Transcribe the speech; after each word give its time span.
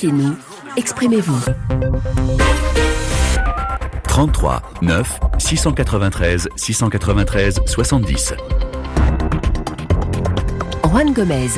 Appelez-nous, 0.00 0.34
exprimez-vous. 0.78 1.40
33 4.08 4.62
9 4.80 5.20
693 5.36 6.48
693 6.56 7.60
70. 7.66 8.34
Juan 10.84 11.12
Gomez. 11.12 11.50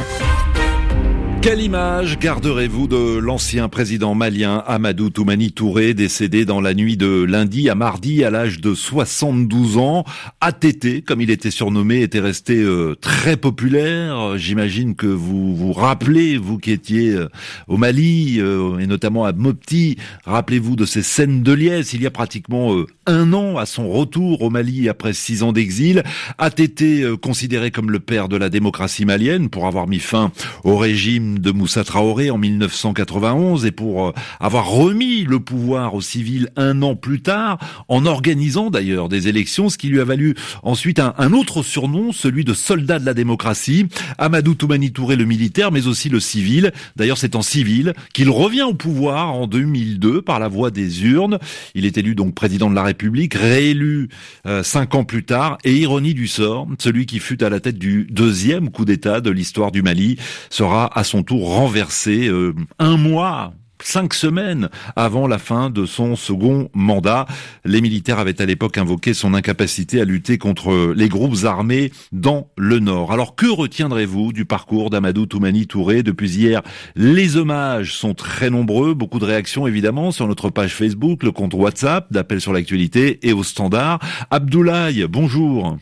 Quelle 1.43 1.61
image 1.61 2.21
garderez-vous 2.21 2.87
de 2.87 3.19
l'ancien 3.19 3.69
président 3.69 4.15
malien 4.15 4.63
Amadou 4.65 5.11
Toumani 5.11 5.51
Touré, 5.51 5.93
décédé 5.93 6.45
dans 6.45 6.61
la 6.61 6.73
nuit 6.73 6.97
de 6.97 7.25
lundi 7.25 7.69
à 7.69 7.75
mardi 7.75 8.23
à 8.23 8.31
l'âge 8.31 8.61
de 8.61 8.77
72 8.77 9.77
ans 9.77 10.05
ATT, 10.41 11.05
comme 11.05 11.21
il 11.21 11.31
était 11.31 11.51
surnommé, 11.51 12.03
était 12.03 12.21
resté 12.21 12.59
euh, 12.59 12.95
très 12.95 13.37
populaire. 13.37 14.39
J'imagine 14.39 14.95
que 14.95 15.09
vous 15.09 15.57
vous 15.57 15.73
rappelez, 15.73 16.37
vous 16.37 16.59
qui 16.59 16.71
étiez 16.71 17.11
euh, 17.11 17.29
au 17.67 17.77
Mali, 17.77 18.37
euh, 18.39 18.79
et 18.79 18.87
notamment 18.87 19.25
à 19.25 19.33
Mopti, 19.33 19.97
rappelez-vous 20.25 20.77
de 20.77 20.85
ces 20.85 21.03
scènes 21.03 21.43
de 21.43 21.53
liesse 21.53 21.93
il 21.93 22.03
y 22.03 22.07
a 22.07 22.13
pratiquement 22.13 22.73
un 23.07 23.33
an 23.33 23.57
à 23.57 23.67
son 23.67 23.91
retour 23.91 24.43
au 24.43 24.51
Mali 24.51 24.89
après 24.89 25.13
six 25.13 25.43
ans 25.43 25.53
d'exil. 25.53 26.05
ATT 26.39 27.17
considéré 27.21 27.73
comme 27.73 27.91
le 27.91 27.99
père 27.99 28.29
de 28.29 28.37
la 28.37 28.49
démocratie 28.49 29.05
malienne 29.05 29.49
pour 29.49 29.67
avoir 29.67 29.89
mis 29.89 29.99
fin 29.99 30.31
au 30.63 30.77
régime 30.77 31.32
de 31.39 31.51
Moussa 31.51 31.85
Traoré 31.85 32.31
en 32.31 32.39
1991 32.39 33.65
et 33.67 33.71
pour 33.71 34.09
euh, 34.09 34.13
avoir 34.41 34.69
remis 34.69 35.25
le 35.25 35.41
pouvoir 35.41 35.95
aux 35.95 36.01
civils 36.01 36.51
un 36.57 36.83
an 36.83 36.97
plus 36.97 37.23
tard, 37.23 37.59
en 37.89 38.07
organisant 38.07 38.71
d'ailleurs 38.71 39.09
des 39.09 39.29
élections, 39.29 39.69
ce 39.69 39.79
qui 39.79 39.89
lui 39.89 40.01
a 40.01 40.05
valu 40.05 40.35
ensuite 40.63 40.99
un, 40.99 41.33
autre 41.33 41.63
surnom, 41.63 42.13
celui 42.13 42.45
de 42.45 42.55
soldat 42.55 42.99
de 42.99 43.07
la 43.07 43.15
démocratie. 43.15 43.87
Amadou 44.19 44.55
Toumani 44.55 44.93
Touré, 44.93 45.17
le 45.17 45.25
militaire, 45.25 45.73
mais 45.73 45.87
aussi 45.87 46.09
le 46.09 46.21
civil. 46.21 46.73
D'ailleurs, 46.97 47.19
c'est 47.19 47.37
en 47.37 47.43
civil 47.43 47.95
qu'il 48.13 48.31
revient 48.31 48.63
au 48.63 48.75
pouvoir 48.75 49.35
en 49.35 49.47
2002 49.47 50.23
par 50.23 50.39
la 50.39 50.49
voie 50.49 50.71
des 50.71 51.05
urnes. 51.05 51.39
Il 51.75 51.87
est 51.87 51.99
élu 51.99 52.15
donc 52.15 52.35
président 52.35 52.71
de 52.71 52.75
la 52.75 52.83
République, 52.83 53.35
réélu 53.35 54.09
euh, 54.47 54.63
cinq 54.63 54.95
ans 54.95 55.05
plus 55.05 55.25
tard. 55.25 55.59
Et 55.65 55.77
ironie 55.77 56.15
du 56.15 56.27
sort, 56.27 56.67
celui 56.79 57.07
qui 57.07 57.19
fut 57.19 57.43
à 57.43 57.51
la 57.51 57.61
tête 57.61 57.79
du 57.79 58.07
deuxième 58.11 58.71
coup 58.71 58.85
d'État 58.85 59.21
de 59.21 59.31
l'histoire 59.31 59.73
du 59.73 59.83
Mali 59.83 60.19
sera 60.51 60.97
à 60.99 61.05
son 61.05 61.22
tour 61.23 61.49
renversé 61.49 62.29
euh, 62.29 62.55
un 62.79 62.97
mois 62.97 63.55
cinq 63.85 64.15
semaines 64.15 64.69
avant 64.97 65.27
la 65.27 65.39
fin 65.39 65.71
de 65.71 65.87
son 65.87 66.17
second 66.17 66.69
mandat. 66.75 67.27
Les 67.65 67.81
militaires 67.81 68.19
avaient 68.19 68.41
à 68.41 68.47
l'époque 68.47 68.79
invoqué 68.79 69.15
son 69.15 69.35
incapacité 69.35 70.01
à 70.01 70.05
lutter 70.05 70.39
contre 70.39 70.93
les 70.97 71.09
groupes 71.09 71.45
armés 71.45 71.93
dans 72.13 72.49
le 72.57 72.79
Nord. 72.79 73.13
Alors 73.13 73.35
que 73.35 73.47
retiendrez-vous 73.47 74.33
du 74.33 74.45
parcours 74.45 74.91
d'Amadou 74.91 75.27
Toumani 75.27 75.67
Touré 75.67 76.03
depuis 76.03 76.31
hier? 76.31 76.63
Les 76.97 77.37
hommages 77.37 77.95
sont 77.95 78.15
très 78.15 78.51
nombreux, 78.51 78.95
beaucoup 78.95 79.19
de 79.19 79.25
réactions 79.25 79.67
évidemment 79.67 80.11
sur 80.11 80.27
notre 80.27 80.51
page 80.51 80.75
Facebook, 80.75 81.23
le 81.23 81.33
compte 81.33 81.55
WhatsApp 81.55 82.13
d'appel 82.13 82.41
sur 82.41 82.53
l'actualité 82.53 83.19
et 83.27 83.33
au 83.33 83.43
standard. 83.43 83.99
Abdoulaye, 84.31 85.07
bonjour. 85.09 85.77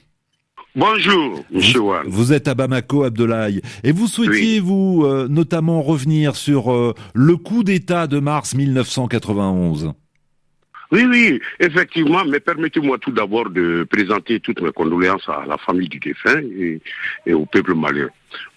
Bonjour, 0.76 1.44
Monsieur. 1.50 1.80
Vous 2.06 2.32
êtes 2.32 2.46
à 2.46 2.54
Bamako, 2.54 3.02
Abdoulaye, 3.02 3.60
et 3.82 3.90
vous 3.90 4.06
souhaitiez, 4.06 4.60
vous, 4.60 5.02
euh, 5.04 5.26
notamment 5.28 5.82
revenir 5.82 6.36
sur 6.36 6.72
euh, 6.72 6.94
le 7.12 7.36
coup 7.36 7.64
d'État 7.64 8.06
de 8.06 8.20
mars 8.20 8.54
1991 8.54 9.94
oui, 10.92 11.04
oui, 11.08 11.40
effectivement, 11.60 12.24
mais 12.24 12.40
permettez-moi 12.40 12.98
tout 12.98 13.12
d'abord 13.12 13.48
de 13.48 13.86
présenter 13.88 14.40
toutes 14.40 14.60
mes 14.60 14.72
condoléances 14.72 15.28
à 15.28 15.44
la 15.46 15.56
famille 15.56 15.88
du 15.88 16.00
défunt 16.00 16.40
et, 17.26 17.32
au 17.32 17.46
peuple 17.46 17.76
malien. 17.76 18.08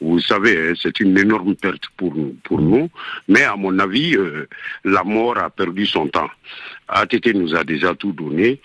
Vous 0.02 0.20
savez, 0.20 0.58
hein, 0.58 0.74
c'est 0.76 1.00
une 1.00 1.16
énorme 1.16 1.56
perte 1.56 1.84
pour 1.96 2.16
nous, 2.16 2.36
pour 2.44 2.60
nous 2.60 2.90
mais 3.28 3.44
à 3.44 3.56
mon 3.56 3.78
avis, 3.78 4.16
euh, 4.16 4.48
la 4.84 5.04
mort 5.04 5.38
a 5.38 5.52
perdu 5.52 5.86
son 5.86 6.08
temps. 6.08 6.30
ATT 6.88 7.36
nous 7.36 7.56
a 7.56 7.64
déjà 7.64 7.94
tout 7.94 8.14
donné, 8.14 8.60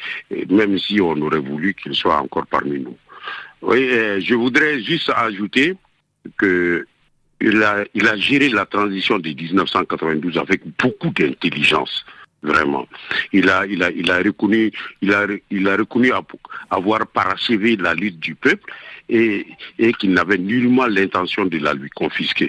même 0.49 0.79
si 0.79 0.99
on 1.03 1.21
aurait 1.21 1.39
voulu 1.39 1.75
qu'il 1.75 1.95
soit 1.95 2.23
encore 2.23 2.47
parmi 2.47 2.81
nous. 2.81 2.97
Oui, 3.63 3.89
je 4.21 4.35
voudrais 4.35 4.81
juste 4.81 5.11
ajouter 5.15 5.75
que 6.37 6.87
il 7.41 7.63
a, 7.63 7.85
il 7.95 8.07
a 8.07 8.17
géré 8.17 8.49
la 8.49 8.67
transition 8.67 9.19
de 9.19 9.29
1992 9.29 10.39
avec 10.39 10.63
beaucoup 10.77 11.11
d'intelligence, 11.11 12.05
vraiment. 12.43 12.87
Il 13.33 13.49
a, 13.49 13.65
il 13.67 13.83
a, 13.83 13.91
il 13.91 14.11
a 14.11 14.19
reconnu, 14.19 14.73
il 15.03 15.13
a, 15.13 15.27
il 15.51 15.69
a 15.69 15.77
reconnu 15.77 16.11
avoir 16.71 17.07
parachevé 17.07 17.77
la 17.77 17.95
lutte 17.95 18.19
du 18.19 18.35
peuple 18.35 18.73
et, 19.09 19.47
et 19.79 19.93
qu'il 19.93 20.13
n'avait 20.13 20.39
nullement 20.39 20.87
l'intention 20.87 21.47
de 21.47 21.59
la 21.59 21.75
lui 21.75 21.91
confisquer. 21.91 22.49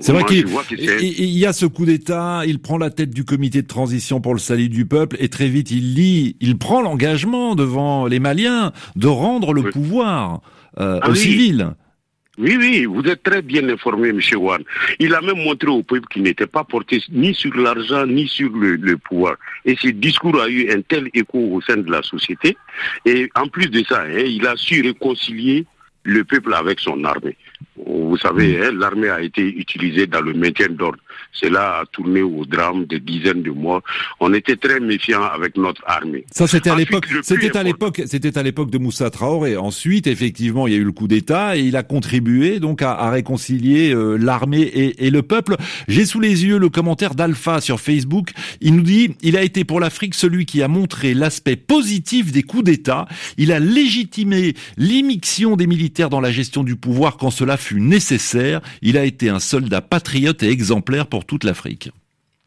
C'est 0.00 0.12
vrai 0.12 0.24
qu'il 0.24 0.46
il 1.00 1.38
y 1.38 1.46
a 1.46 1.52
ce 1.52 1.66
coup 1.66 1.86
d'État, 1.86 2.42
il 2.46 2.60
prend 2.60 2.78
la 2.78 2.90
tête 2.90 3.10
du 3.10 3.24
comité 3.24 3.62
de 3.62 3.66
transition 3.66 4.20
pour 4.20 4.34
le 4.34 4.40
salut 4.40 4.68
du 4.68 4.86
peuple 4.86 5.16
et 5.20 5.28
très 5.28 5.48
vite 5.48 5.70
il 5.70 5.94
lit, 5.94 6.36
il 6.40 6.58
prend 6.58 6.82
l'engagement 6.82 7.54
devant 7.54 8.06
les 8.06 8.18
Maliens 8.18 8.72
de 8.96 9.06
rendre 9.06 9.52
le 9.52 9.64
pouvoir 9.64 10.40
euh, 10.78 10.98
ah 11.02 11.10
aux 11.10 11.14
civils. 11.14 11.74
Oui, 12.36 12.56
oui, 12.58 12.84
vous 12.84 13.02
êtes 13.02 13.22
très 13.22 13.42
bien 13.42 13.68
informé, 13.68 14.08
M. 14.08 14.20
Wan. 14.38 14.62
Il 14.98 15.14
a 15.14 15.20
même 15.20 15.44
montré 15.44 15.68
au 15.68 15.84
peuple 15.84 16.08
qu'il 16.08 16.22
n'était 16.22 16.48
pas 16.48 16.64
porté 16.64 17.00
ni 17.12 17.32
sur 17.32 17.54
l'argent, 17.54 18.06
ni 18.06 18.26
sur 18.26 18.50
le, 18.50 18.74
le, 18.74 18.96
pouvoir. 18.96 19.36
Et 19.64 19.76
ce 19.76 19.88
discours 19.88 20.40
a 20.40 20.48
eu 20.48 20.68
un 20.72 20.80
tel 20.80 21.08
écho 21.14 21.38
au 21.38 21.60
sein 21.60 21.76
de 21.76 21.88
la 21.88 22.02
société. 22.02 22.56
Et 23.06 23.30
en 23.36 23.46
plus 23.46 23.68
de 23.68 23.84
ça, 23.88 24.02
hein, 24.02 24.24
il 24.26 24.44
a 24.48 24.56
su 24.56 24.82
réconcilier 24.82 25.64
le 26.02 26.24
peuple 26.24 26.54
avec 26.54 26.80
son 26.80 27.04
armée. 27.04 27.36
Vous 27.76 28.16
savez, 28.18 28.64
hein, 28.64 28.70
l'armée 28.72 29.08
a 29.08 29.20
été 29.20 29.42
utilisée 29.42 30.06
dans 30.06 30.20
le 30.20 30.32
maintien 30.32 30.68
d'ordre. 30.68 30.98
Cela 31.32 31.80
a 31.80 31.86
tourné 31.86 32.22
au 32.22 32.44
drame 32.44 32.84
des 32.84 33.00
dizaines 33.00 33.42
de 33.42 33.50
mois. 33.50 33.82
On 34.20 34.32
était 34.32 34.54
très 34.54 34.78
méfiants 34.78 35.24
avec 35.24 35.56
notre 35.56 35.82
armée. 35.86 36.24
Ça, 36.30 36.46
c'était 36.46 36.70
à 36.70 36.76
l'époque. 36.76 37.06
C'était 37.22 37.56
à 37.56 37.64
l'époque. 37.64 38.02
C'était 38.06 38.38
à 38.38 38.44
l'époque 38.44 38.70
de 38.70 38.78
Moussa 38.78 39.10
Traoré. 39.10 39.56
Ensuite, 39.56 40.06
effectivement, 40.06 40.68
il 40.68 40.74
y 40.74 40.76
a 40.76 40.78
eu 40.78 40.84
le 40.84 40.92
coup 40.92 41.08
d'État 41.08 41.56
et 41.56 41.62
il 41.62 41.76
a 41.76 41.82
contribué 41.82 42.60
donc 42.60 42.82
à, 42.82 43.10
réconcilier 43.10 43.92
euh, 43.92 44.16
l'armée 44.16 44.62
et, 44.62 45.06
et, 45.06 45.10
le 45.10 45.22
peuple. 45.22 45.56
J'ai 45.88 46.06
sous 46.06 46.20
les 46.20 46.44
yeux 46.44 46.58
le 46.58 46.68
commentaire 46.68 47.16
d'Alpha 47.16 47.60
sur 47.60 47.80
Facebook. 47.80 48.30
Il 48.60 48.76
nous 48.76 48.82
dit 48.82 49.16
il 49.22 49.36
a 49.36 49.42
été 49.42 49.64
pour 49.64 49.80
l'Afrique 49.80 50.14
celui 50.14 50.46
qui 50.46 50.62
a 50.62 50.68
montré 50.68 51.14
l'aspect 51.14 51.56
positif 51.56 52.30
des 52.30 52.44
coups 52.44 52.64
d'État. 52.64 53.06
Il 53.36 53.50
a 53.50 53.58
légitimé 53.58 54.54
l'immixtion 54.76 55.56
des 55.56 55.66
militaires 55.66 56.10
dans 56.10 56.20
la 56.20 56.30
gestion 56.30 56.62
du 56.62 56.76
pouvoir 56.76 57.16
quand 57.16 57.30
cela 57.30 57.56
fut 57.64 57.80
nécessaire. 57.80 58.60
Il 58.82 58.96
a 58.96 59.04
été 59.04 59.28
un 59.28 59.40
soldat 59.40 59.80
patriote 59.80 60.42
et 60.42 60.50
exemplaire 60.50 61.06
pour 61.06 61.24
toute 61.24 61.44
l'Afrique. 61.44 61.90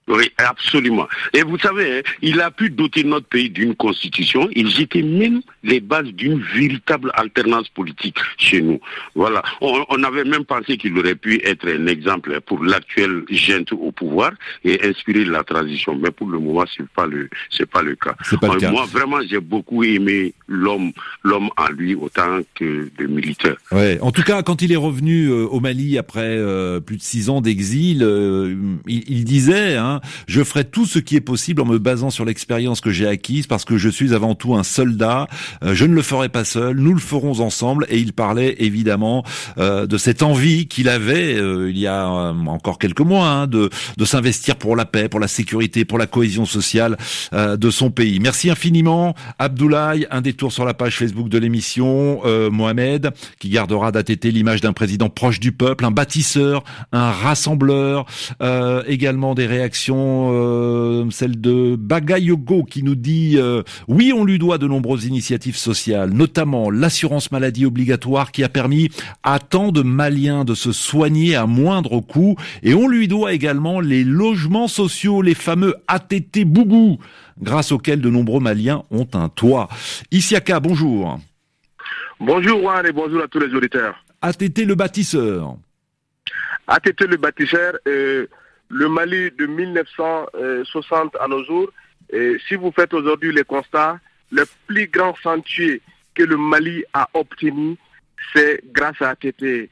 Oui, 0.08 0.32
absolument. 0.38 1.08
Et 1.34 1.42
vous 1.42 1.58
savez, 1.58 2.00
hein, 2.00 2.02
il 2.22 2.40
a 2.40 2.50
pu 2.50 2.70
doter 2.70 3.04
notre 3.04 3.28
pays 3.28 3.50
d'une 3.50 3.76
constitution. 3.76 4.48
Il 4.54 4.70
jetait 4.70 5.02
même 5.02 5.42
les 5.64 5.82
bases 5.82 6.08
d'une 6.14 6.42
véritable 6.42 7.12
alternance 7.16 7.68
politique 7.70 8.18
chez 8.38 8.62
nous. 8.62 8.80
Voilà. 9.16 9.44
On, 9.62 10.04
avait 10.04 10.24
même 10.24 10.46
pensé 10.46 10.78
qu'il 10.78 10.98
aurait 10.98 11.16
pu 11.16 11.42
être 11.44 11.68
un 11.68 11.88
exemple 11.88 12.40
pour 12.42 12.64
l'actuel 12.64 13.24
gente 13.30 13.74
au 13.74 13.92
pouvoir 13.92 14.32
et 14.64 14.80
inspirer 14.88 15.26
la 15.26 15.44
transition. 15.44 15.96
Mais 15.96 16.12
pour 16.12 16.30
le 16.30 16.40
moment, 16.40 16.64
c'est 16.76 16.88
pas 16.90 17.06
le, 17.06 17.30
c'est 17.50 17.70
pas 17.70 17.82
le 17.82 17.96
cas. 17.96 18.16
Pas 18.40 18.54
le 18.54 18.60
cas. 18.62 18.72
Moi, 18.72 18.86
vraiment, 18.86 19.18
j'ai 19.30 19.42
beaucoup 19.42 19.84
aimé 19.84 20.34
l'homme, 20.48 20.92
l'homme 21.24 21.50
en 21.58 21.68
lui 21.70 21.96
autant 21.96 22.40
que 22.56 22.90
le 22.98 23.08
militaire. 23.08 23.58
Ouais. 23.72 24.00
En 24.02 24.12
tout 24.12 24.24
cas, 24.24 24.42
quand 24.44 24.62
il 24.62 24.72
est 24.72 24.78
revenu 24.78 25.28
euh, 25.28 25.46
au 25.46 25.60
Mali 25.60 25.98
après 25.98 26.22
euh, 26.22 26.80
plus 26.80 26.98
de 26.98 27.02
six 27.02 27.30
ans 27.30 27.42
d'exil, 27.42 28.04
euh, 28.04 28.56
il, 28.88 29.04
il, 29.10 29.26
disait, 29.26 29.76
hein, 29.76 29.97
je 30.28 30.44
ferai 30.44 30.66
tout 30.66 30.86
ce 30.86 31.00
qui 31.00 31.16
est 31.16 31.22
possible 31.22 31.62
en 31.62 31.66
me 31.66 31.78
basant 31.78 32.10
sur 32.10 32.26
l'expérience 32.26 32.82
que 32.82 32.92
j'ai 32.92 33.08
acquise 33.08 33.48
parce 33.48 33.66
que 33.66 33.78
je 33.78 33.90
suis 33.90 34.14
avant 34.14 34.36
tout 34.36 34.56
un 34.56 34.64
soldat. 34.64 35.28
Euh, 35.64 35.74
je 35.74 35.86
ne 35.86 35.94
le 35.94 36.02
ferai 36.02 36.30
pas 36.30 36.44
seul, 36.44 36.78
nous 36.78 36.94
le 36.94 37.00
ferons 37.00 37.40
ensemble. 37.40 37.86
Et 37.90 38.00
il 38.00 38.14
parlait 38.14 38.56
évidemment 38.60 39.24
euh, 39.58 39.88
de 39.88 39.98
cette 39.98 40.24
envie 40.24 40.68
qu'il 40.68 40.90
avait 40.90 41.36
euh, 41.36 41.70
il 41.70 41.78
y 41.78 41.88
a 41.88 42.08
encore 42.08 42.80
quelques 42.80 43.02
mois 43.02 43.28
hein, 43.28 43.48
de, 43.48 43.70
de 43.98 44.06
s'investir 44.06 44.56
pour 44.56 44.76
la 44.76 44.86
paix, 44.86 45.10
pour 45.10 45.20
la 45.20 45.28
sécurité, 45.28 45.86
pour 45.86 45.98
la 45.98 46.08
cohésion 46.08 46.46
sociale 46.46 46.98
de 47.34 47.70
son 47.70 47.92
pays. 47.92 48.20
Merci 48.20 48.50
infiniment, 48.50 49.16
Abdoulaye. 49.40 50.08
Un 50.12 50.22
détour 50.22 50.52
sur 50.52 50.66
la 50.66 50.74
page 50.74 50.98
Facebook 50.98 51.30
de 51.30 51.38
l'émission. 51.38 52.22
Mohamed, 52.52 53.12
qui 53.40 53.50
gardera 53.50 53.92
d'ATT 53.92 54.26
l'image 54.26 54.62
d'un 54.62 54.74
président 54.74 55.10
proche 55.10 55.40
du 55.40 55.52
peuple, 55.52 55.86
un 55.86 55.92
bâtisseur, 55.92 56.64
un 56.92 57.12
rassembleur, 57.12 58.06
également 58.88 59.36
des 59.36 59.46
réactions 59.46 59.87
euh, 59.96 61.10
celle 61.12 61.40
de 61.40 61.76
Bagayogo 61.76 62.64
qui 62.64 62.84
nous 62.84 62.96
dit 62.96 63.36
euh, 63.38 63.64
oui, 63.88 64.14
on 64.14 64.26
lui 64.26 64.40
doit 64.40 64.58
de 64.58 64.68
nombreuses 64.68 65.06
initiatives 65.06 65.56
sociales, 65.56 66.12
notamment 66.12 66.70
l'assurance 66.70 67.32
maladie 67.32 67.66
obligatoire 67.66 68.32
qui 68.32 68.44
a 68.44 68.50
permis 68.50 68.90
à 69.24 69.40
tant 69.40 69.72
de 69.72 69.82
Maliens 69.82 70.46
de 70.46 70.54
se 70.56 70.72
soigner 70.72 71.36
à 71.36 71.46
moindre 71.46 72.00
coût, 72.00 72.36
et 72.64 72.74
on 72.74 72.88
lui 72.88 73.08
doit 73.08 73.34
également 73.34 73.80
les 73.80 74.04
logements 74.04 74.68
sociaux, 74.68 75.22
les 75.22 75.36
fameux 75.36 75.76
ATT 75.88 76.44
Bougou, 76.46 76.98
grâce 77.42 77.72
auxquels 77.72 78.02
de 78.02 78.10
nombreux 78.10 78.40
Maliens 78.40 78.84
ont 78.92 79.08
un 79.14 79.30
toit. 79.30 79.70
Isiaka, 80.12 80.60
bonjour. 80.60 81.20
Bonjour 82.20 82.60
Juan 82.62 82.86
et 82.86 82.92
bonjour 82.92 83.22
à 83.22 83.28
tous 83.28 83.40
les 83.40 83.54
auditeurs. 83.54 84.04
ATT 84.22 84.66
le 84.66 84.76
bâtisseur. 84.76 85.56
ATT 86.68 87.02
le 87.02 87.18
bâtisseur, 87.18 87.78
euh, 87.88 88.28
le 88.70 88.90
Mali 88.90 89.32
de 89.32 89.46
1960 89.46 91.16
à 91.20 91.28
nos 91.28 91.44
jours, 91.44 91.70
et 92.10 92.38
si 92.48 92.56
vous 92.56 92.72
faites 92.72 92.94
aujourd'hui 92.94 93.34
les 93.34 93.44
constats, 93.44 94.00
le 94.32 94.44
plus 94.66 94.88
grand 94.88 95.16
sentier 95.18 95.82
que 96.16 96.24
le 96.24 96.38
Mali 96.38 96.84
a 96.94 97.10
obtenu, 97.14 97.76
c'est 98.34 98.62
grâce 98.72 99.02
à 99.02 99.10
ATT. 99.10 99.70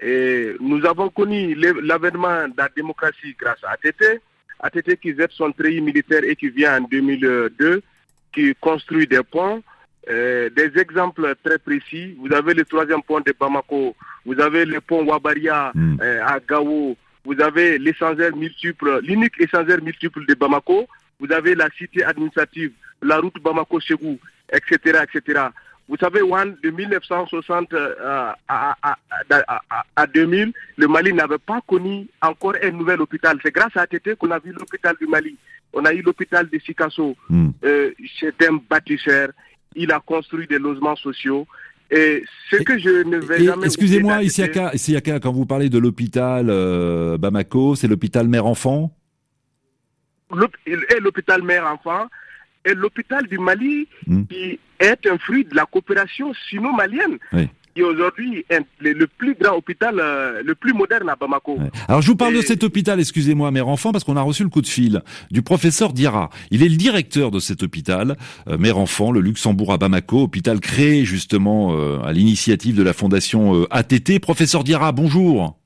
Et 0.00 0.54
nous 0.60 0.84
avons 0.86 1.08
connu 1.10 1.54
l'avènement 1.54 2.48
de 2.48 2.54
la 2.56 2.68
démocratie 2.74 3.34
grâce 3.38 3.62
à 3.64 3.72
ATT. 3.72 4.20
ATT 4.60 4.96
qui 5.00 5.14
jette 5.16 5.32
son 5.32 5.52
treillis 5.52 5.80
militaire 5.80 6.24
et 6.24 6.36
qui 6.36 6.48
vient 6.50 6.78
en 6.78 6.86
2002, 6.86 7.82
qui 8.32 8.54
construit 8.60 9.06
des 9.06 9.22
ponts. 9.22 9.62
Euh, 10.10 10.48
des 10.48 10.78
exemples 10.80 11.34
très 11.44 11.58
précis. 11.58 12.16
Vous 12.18 12.32
avez 12.32 12.54
le 12.54 12.64
troisième 12.64 13.02
pont 13.02 13.20
de 13.20 13.34
Bamako, 13.38 13.94
vous 14.24 14.40
avez 14.40 14.64
le 14.64 14.80
pont 14.80 15.04
Wabaria 15.04 15.70
hmm. 15.74 15.98
euh, 16.00 16.24
à 16.24 16.40
Gao, 16.40 16.96
vous 17.28 17.42
avez 17.42 17.78
l'échangeur 17.78 18.34
multiple, 18.34 19.00
l'unique 19.02 19.38
échangeur 19.38 19.82
multiple 19.82 20.24
de 20.24 20.32
Bamako, 20.32 20.88
vous 21.20 21.30
avez 21.30 21.54
la 21.54 21.68
cité 21.76 22.02
administrative, 22.02 22.72
la 23.02 23.18
route 23.18 23.38
Bamako-Chegou, 23.42 24.18
etc., 24.50 25.00
etc. 25.04 25.48
Vous 25.90 25.98
savez, 25.98 26.20
Juan, 26.20 26.56
de 26.62 26.70
1960 26.70 27.74
euh, 27.74 28.32
à, 28.48 28.76
à, 29.94 30.06
2000, 30.06 30.54
le 30.78 30.88
Mali 30.88 31.12
n'avait 31.12 31.36
pas 31.36 31.60
connu 31.66 32.08
encore 32.22 32.54
un 32.62 32.70
nouvel 32.70 33.02
hôpital. 33.02 33.38
C'est 33.42 33.54
grâce 33.54 33.76
à 33.76 33.82
ATT 33.82 34.14
qu'on 34.14 34.30
a 34.30 34.38
vu 34.38 34.52
l'hôpital 34.52 34.96
du 34.98 35.06
Mali. 35.06 35.36
On 35.74 35.84
a 35.84 35.92
eu 35.92 36.00
l'hôpital 36.00 36.48
de 36.48 36.58
Sikasso. 36.58 37.14
Euh, 37.62 37.90
c'est 38.18 38.48
un 38.48 38.58
bâtisseur. 38.70 39.28
Il 39.76 39.92
a 39.92 40.00
construit 40.00 40.46
des 40.46 40.58
logements 40.58 40.96
sociaux. 40.96 41.46
Et 41.90 42.24
ce 42.50 42.56
que 42.56 42.78
je 42.78 43.02
ne 43.04 43.16
vais 43.18 43.44
jamais. 43.44 43.66
Excusez-moi, 43.66 44.22
Isiaka, 44.22 45.20
quand 45.20 45.32
vous 45.32 45.46
parlez 45.46 45.70
de 45.70 45.78
l'hôpital 45.78 46.46
euh, 46.50 47.16
Bamako, 47.16 47.76
c'est 47.76 47.88
l'hôpital 47.88 48.28
mère-enfant 48.28 48.94
Et 50.66 51.00
l'hôpital 51.00 51.42
mère-enfant 51.42 52.08
et 52.64 52.74
l'hôpital 52.74 53.26
du 53.26 53.38
Mali 53.38 53.88
hmm. 54.06 54.24
qui 54.24 54.58
est 54.78 55.06
un 55.06 55.18
fruit 55.18 55.44
de 55.44 55.54
la 55.54 55.64
coopération 55.64 56.32
sino-malienne. 56.48 57.18
Qui 57.78 57.82
est 57.82 57.84
aujourd'hui 57.84 58.44
le, 58.80 59.06
plus 59.06 59.36
grand 59.40 59.56
hôpital, 59.56 60.00
euh, 60.00 60.42
le 60.44 60.56
plus 60.56 60.72
moderne 60.72 61.08
à 61.08 61.14
Bamako. 61.14 61.60
Alors 61.86 62.02
je 62.02 62.08
vous 62.08 62.16
parle 62.16 62.34
de 62.34 62.40
cet 62.40 62.64
hôpital, 62.64 62.98
excusez-moi, 62.98 63.52
mère 63.52 63.68
enfant, 63.68 63.92
parce 63.92 64.02
qu'on 64.02 64.16
a 64.16 64.22
reçu 64.22 64.42
le 64.42 64.48
coup 64.48 64.62
de 64.62 64.66
fil 64.66 65.00
du 65.30 65.42
professeur 65.42 65.92
Diarra. 65.92 66.28
Il 66.50 66.64
est 66.64 66.68
le 66.68 66.74
directeur 66.74 67.30
de 67.30 67.38
cet 67.38 67.62
hôpital, 67.62 68.16
euh, 68.48 68.58
mère 68.58 68.78
enfant, 68.78 69.12
le 69.12 69.20
Luxembourg 69.20 69.72
à 69.72 69.78
Bamako, 69.78 70.24
hôpital 70.24 70.58
créé 70.58 71.04
justement 71.04 71.76
euh, 71.76 72.00
à 72.02 72.12
l'initiative 72.12 72.74
de 72.74 72.82
la 72.82 72.92
fondation 72.92 73.64
ATT. 73.70 74.18
Professeur 74.18 74.64
Diarra, 74.64 74.90
bonjour. 74.90 75.56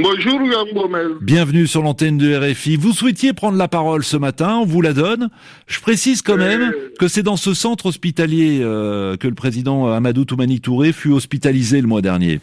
Bonjour 0.00 0.40
Yann 0.40 1.18
Bienvenue 1.20 1.66
sur 1.66 1.82
l'antenne 1.82 2.16
de 2.16 2.34
RFI. 2.34 2.76
Vous 2.76 2.92
souhaitiez 2.92 3.34
prendre 3.34 3.58
la 3.58 3.68
parole 3.68 4.02
ce 4.04 4.16
matin, 4.16 4.56
on 4.56 4.64
vous 4.64 4.80
la 4.80 4.94
donne. 4.94 5.28
Je 5.66 5.80
précise 5.80 6.22
quand 6.22 6.38
même 6.38 6.62
euh. 6.62 6.92
que 6.98 7.08
c'est 7.08 7.22
dans 7.22 7.36
ce 7.36 7.52
centre 7.52 7.84
hospitalier 7.86 8.60
euh, 8.62 9.18
que 9.18 9.28
le 9.28 9.34
président 9.34 9.92
Amadou 9.92 10.24
Toumani 10.24 10.62
Touré 10.62 10.92
fut 10.92 11.10
hospitalisé 11.10 11.82
le 11.82 11.88
mois 11.88 12.00
dernier. 12.00 12.40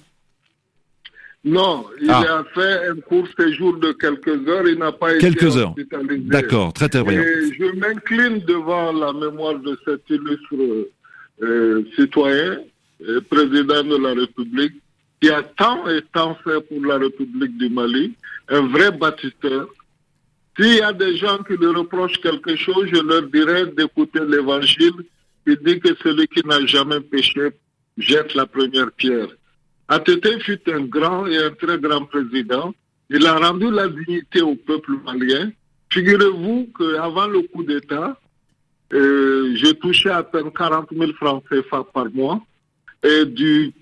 Non, 1.43 1.85
il 1.99 2.11
ah. 2.11 2.19
a 2.19 2.43
fait 2.53 2.87
un 2.87 2.95
court 2.97 3.27
séjour 3.39 3.77
de 3.79 3.93
quelques 3.93 4.47
heures, 4.47 4.67
il 4.67 4.77
n'a 4.77 4.91
pas 4.91 5.17
quelques 5.17 5.41
été 5.41 5.57
heures. 5.57 5.73
D'accord, 6.25 6.71
très 6.71 6.87
très 6.87 7.03
bien. 7.03 7.23
je 7.23 7.79
m'incline 7.79 8.43
devant 8.45 8.91
la 8.91 9.11
mémoire 9.11 9.57
de 9.57 9.75
cet 9.85 10.01
illustre 10.09 10.87
euh, 11.41 11.83
citoyen, 11.95 12.59
président 13.27 13.83
de 13.83 14.03
la 14.03 14.13
République, 14.21 14.75
qui 15.21 15.29
a 15.29 15.43
tant 15.43 15.87
et 15.89 16.01
tant 16.13 16.35
fait 16.35 16.61
pour 16.61 16.85
la 16.85 16.97
République 16.97 17.57
du 17.57 17.69
Mali, 17.69 18.13
un 18.47 18.61
vrai 18.67 18.91
bâtisseur. 18.91 19.67
S'il 20.57 20.75
y 20.75 20.81
a 20.81 20.93
des 20.93 21.17
gens 21.17 21.39
qui 21.39 21.53
lui 21.53 21.67
reprochent 21.67 22.19
quelque 22.21 22.55
chose, 22.55 22.87
je 22.91 23.01
leur 23.01 23.23
dirais 23.23 23.65
d'écouter 23.67 24.19
l'évangile 24.27 24.93
qui 25.45 25.55
dit 25.63 25.79
que 25.79 25.95
celui 26.03 26.27
qui 26.27 26.45
n'a 26.45 26.65
jamais 26.65 26.99
péché 27.01 27.49
jette 27.97 28.33
la 28.33 28.45
première 28.45 28.91
pierre. 28.91 29.27
ATT 29.87 30.41
fut 30.41 30.61
un 30.69 30.81
grand 30.81 31.25
et 31.27 31.37
un 31.37 31.51
très 31.51 31.77
grand 31.79 32.05
président. 32.05 32.73
Il 33.09 33.25
a 33.25 33.35
rendu 33.37 33.71
la 33.71 33.87
dignité 33.87 34.41
au 34.41 34.55
peuple 34.55 34.91
malien. 35.03 35.51
Figurez-vous 35.91 36.69
qu'avant 36.77 37.27
le 37.27 37.41
coup 37.41 37.63
d'État, 37.63 38.19
euh, 38.93 39.55
j'ai 39.55 39.73
touché 39.75 40.09
à 40.09 40.23
peine 40.23 40.51
40 40.51 40.89
000 40.91 41.13
francs 41.13 41.43
CFA 41.49 41.83
par 41.91 42.05
mois. 42.13 42.39
Et 43.03 43.25
du 43.25 43.73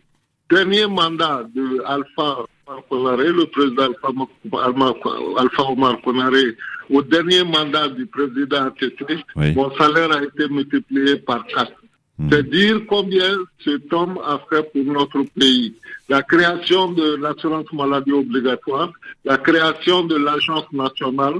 dernier 0.49 0.87
mandat 0.87 1.43
de 1.53 1.81
Alpha 1.85 2.45
Konaré, 2.89 3.29
le 3.31 3.45
président 3.45 3.89
Alpha, 5.37 5.63
Omar 5.63 6.01
Konaré, 6.01 6.55
au 6.89 7.01
dernier 7.01 7.43
mandat 7.43 7.89
du 7.89 8.05
président 8.05 8.65
ATT, 8.65 9.03
mon 9.55 9.71
salaire 9.75 10.11
a 10.11 10.23
été 10.23 10.47
multiplié 10.49 11.17
par 11.17 11.45
quatre. 11.47 11.73
Hmm. 12.19 12.29
C'est 12.31 12.49
dire 12.49 12.81
combien 12.87 13.37
cet 13.63 13.93
homme 13.93 14.19
a 14.25 14.39
fait 14.49 14.63
pour 14.71 14.83
notre 14.91 15.23
pays. 15.37 15.75
La 16.09 16.23
création 16.23 16.91
de 16.91 17.15
l'assurance 17.15 17.71
maladie 17.73 18.11
obligatoire, 18.11 18.91
la 19.23 19.37
création 19.37 20.03
de 20.03 20.15
l'agence 20.15 20.71
nationale 20.71 21.35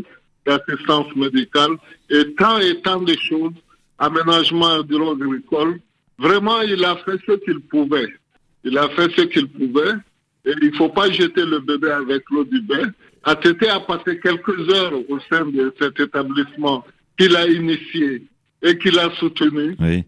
d'assistance 0.45 1.13
médicale 1.15 1.71
et 2.09 2.33
tant 2.35 2.59
et 2.59 2.79
tant 2.81 3.01
de 3.01 3.13
choses, 3.19 3.53
aménagement 3.97 4.81
du 4.83 4.95
agricole. 4.95 5.79
Vraiment, 6.19 6.61
il 6.61 6.83
a 6.85 6.95
fait 6.97 7.17
ce 7.25 7.33
qu'il 7.43 7.59
pouvait. 7.61 8.07
Il 8.67 8.77
a 8.77 8.89
fait 8.89 9.09
ce 9.15 9.21
qu'il 9.23 9.47
pouvait. 9.47 9.93
Et 10.45 10.53
il 10.61 10.71
ne 10.71 10.75
faut 10.75 10.89
pas 10.89 11.09
jeter 11.11 11.45
le 11.45 11.59
bébé 11.59 11.91
avec 11.91 12.23
l'eau 12.29 12.43
du 12.45 12.61
bain. 12.61 12.91
ATT 13.23 13.67
a 13.67 13.79
passé 13.81 14.19
quelques 14.19 14.69
heures 14.73 14.93
au 15.09 15.19
sein 15.29 15.45
de 15.45 15.73
cet 15.79 15.99
établissement 15.99 16.85
qu'il 17.17 17.35
a 17.35 17.45
initié 17.47 18.23
et 18.61 18.77
qu'il 18.77 18.97
a 18.99 19.09
soutenu. 19.19 19.75
Et 19.81 20.03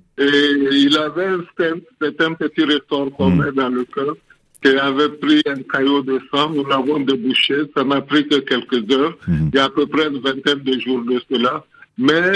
il 0.72 0.98
avait 0.98 1.28
un 1.28 1.40
un 1.40 2.34
petit 2.34 2.64
ressort 2.64 3.12
qu'on 3.12 3.32
mm. 3.32 3.44
met 3.44 3.52
dans 3.52 3.70
le 3.70 3.84
cœur, 3.86 4.16
qui 4.64 4.70
avait 4.70 5.10
pris 5.10 5.42
un 5.46 5.62
caillot 5.64 6.02
de 6.02 6.20
sang. 6.32 6.50
Nous 6.52 6.66
l'avons 6.66 7.00
débouché. 7.00 7.56
Ça 7.76 7.84
n'a 7.84 8.02
pris 8.02 8.28
que 8.28 8.40
quelques 8.40 8.92
heures. 8.92 9.18
Mm. 9.28 9.50
Il 9.54 9.56
y 9.56 9.60
a 9.60 9.66
à 9.66 9.70
peu 9.70 9.86
près 9.86 10.08
une 10.08 10.20
vingtaine 10.20 10.60
de 10.60 10.80
jours 10.80 11.04
de 11.04 11.22
cela. 11.30 11.66
Mais 11.98 12.32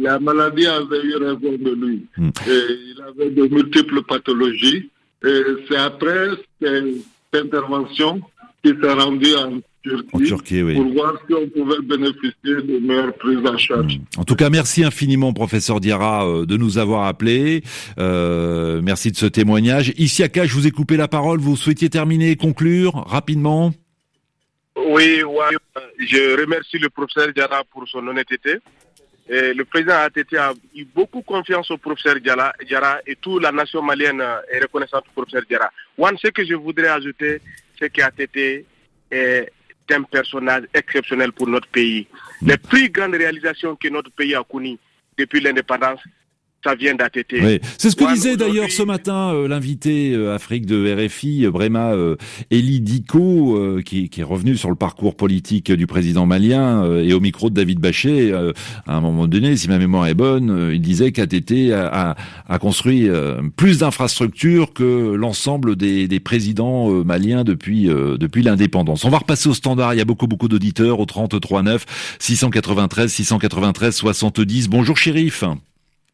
la 0.00 0.18
maladie 0.18 0.66
avait 0.66 1.02
eu 1.04 1.16
raison 1.16 1.56
de 1.58 1.74
lui. 1.74 2.06
Mm. 2.16 2.30
Et 2.48 2.66
il 2.90 3.02
avait 3.08 3.30
de 3.30 3.54
multiples 3.54 4.02
pathologies. 4.02 4.90
Et 5.24 5.42
c'est 5.68 5.76
après 5.76 6.28
cette 6.60 7.04
intervention 7.34 8.20
qu'il 8.62 8.78
s'est 8.80 8.92
rendu 8.92 9.34
en 9.34 9.60
Turquie, 9.82 10.62
pour 10.62 10.92
voir 10.92 11.14
si 11.26 11.34
on 11.34 11.48
pouvait 11.48 11.80
bénéficier 11.82 12.32
de 12.44 12.78
meilleures 12.78 13.14
prises 13.14 13.44
en 13.44 13.58
charge. 13.58 13.96
Hmm. 13.96 14.20
En 14.20 14.24
tout 14.24 14.36
cas, 14.36 14.48
merci 14.48 14.84
infiniment, 14.84 15.32
professeur 15.32 15.80
Diarra, 15.80 16.26
euh, 16.26 16.46
de 16.46 16.56
nous 16.56 16.78
avoir 16.78 17.06
appelés. 17.06 17.62
Euh, 17.98 18.80
merci 18.82 19.10
de 19.10 19.16
ce 19.16 19.26
témoignage. 19.26 19.92
Ici, 19.96 20.22
à 20.22 20.28
je 20.32 20.54
vous 20.54 20.66
ai 20.66 20.70
coupé 20.70 20.96
la 20.96 21.08
parole. 21.08 21.40
Vous 21.40 21.56
souhaitiez 21.56 21.90
terminer, 21.90 22.36
conclure 22.36 22.94
rapidement? 23.08 23.72
Oui, 24.76 25.22
oui. 25.24 25.56
Je 25.98 26.40
remercie 26.40 26.78
le 26.78 26.88
professeur 26.88 27.32
Diarra 27.32 27.62
pour 27.72 27.86
son 27.88 28.06
honnêteté 28.06 28.58
le 29.32 29.62
président 29.64 29.94
ATT 29.94 30.34
a 30.34 30.52
eu 30.74 30.84
beaucoup 30.84 31.22
confiance 31.22 31.70
au 31.70 31.78
professeur 31.78 32.16
Diarra 32.20 32.52
et 33.06 33.16
toute 33.16 33.42
la 33.42 33.50
nation 33.50 33.80
malienne 33.80 34.22
est 34.50 34.60
reconnaissante 34.60 35.04
au 35.08 35.12
professeur 35.22 35.42
Diarra. 35.48 35.70
One, 35.96 36.18
ce 36.18 36.28
que 36.28 36.44
je 36.44 36.54
voudrais 36.54 36.88
ajouter, 36.88 37.40
c'est 37.78 37.90
qu'ATT 37.90 38.66
est 39.10 39.50
un 39.90 40.02
personnage 40.02 40.64
exceptionnel 40.74 41.32
pour 41.32 41.48
notre 41.48 41.68
pays. 41.68 42.06
Les 42.42 42.58
plus 42.58 42.90
grandes 42.90 43.14
réalisations 43.14 43.74
que 43.76 43.88
notre 43.88 44.10
pays 44.10 44.34
a 44.34 44.42
connues 44.42 44.78
depuis 45.16 45.40
l'indépendance, 45.40 46.00
ça 46.64 46.74
vient 46.74 46.94
d'ATT. 46.94 47.34
Oui. 47.42 47.60
C'est 47.78 47.90
ce 47.90 47.96
que 47.96 48.12
disait 48.12 48.36
d'ailleurs 48.36 48.70
ce 48.70 48.82
matin 48.82 49.32
euh, 49.34 49.48
l'invité 49.48 50.12
euh, 50.14 50.34
Afrique 50.34 50.66
de 50.66 50.94
RFI, 50.94 51.46
euh, 51.46 51.50
Brema 51.50 51.92
Eli 52.50 52.80
Diko, 52.80 53.80
qui, 53.84 54.08
qui, 54.08 54.20
est 54.20 54.24
revenu 54.24 54.56
sur 54.56 54.70
le 54.70 54.76
parcours 54.76 55.16
politique 55.16 55.70
du 55.72 55.86
président 55.86 56.26
malien 56.26 56.84
et 57.00 57.12
au 57.12 57.20
micro 57.20 57.50
de 57.50 57.54
David 57.54 57.80
Bachet, 57.80 58.32
à 58.32 58.96
un 58.96 59.00
moment 59.00 59.26
donné, 59.26 59.56
si 59.56 59.68
ma 59.68 59.78
mémoire 59.78 60.06
est 60.06 60.14
bonne, 60.14 60.70
il 60.72 60.80
disait 60.80 61.12
qu'ATT 61.12 61.72
a, 61.72 62.16
a, 62.48 62.58
construit 62.58 63.08
plus 63.56 63.78
d'infrastructures 63.78 64.72
que 64.72 65.14
l'ensemble 65.14 65.76
des, 65.76 66.08
des, 66.08 66.20
présidents 66.20 66.88
maliens 67.04 67.44
depuis 67.44 67.86
depuis 67.86 68.42
l'indépendance. 68.42 69.04
On 69.04 69.10
va 69.10 69.18
repasser 69.18 69.48
au 69.48 69.54
standard. 69.54 69.94
Il 69.94 69.98
y 69.98 70.02
a 70.02 70.06
beaucoup 70.06 70.26
beaucoup 70.26 70.48
d'auditeurs 70.48 71.00
au 71.00 71.06
33 71.06 71.62
9 71.62 72.16
693 72.18 73.12
693 73.12 73.94
70. 73.94 74.68
Bonjour 74.68 74.96
shérif. 74.96 75.44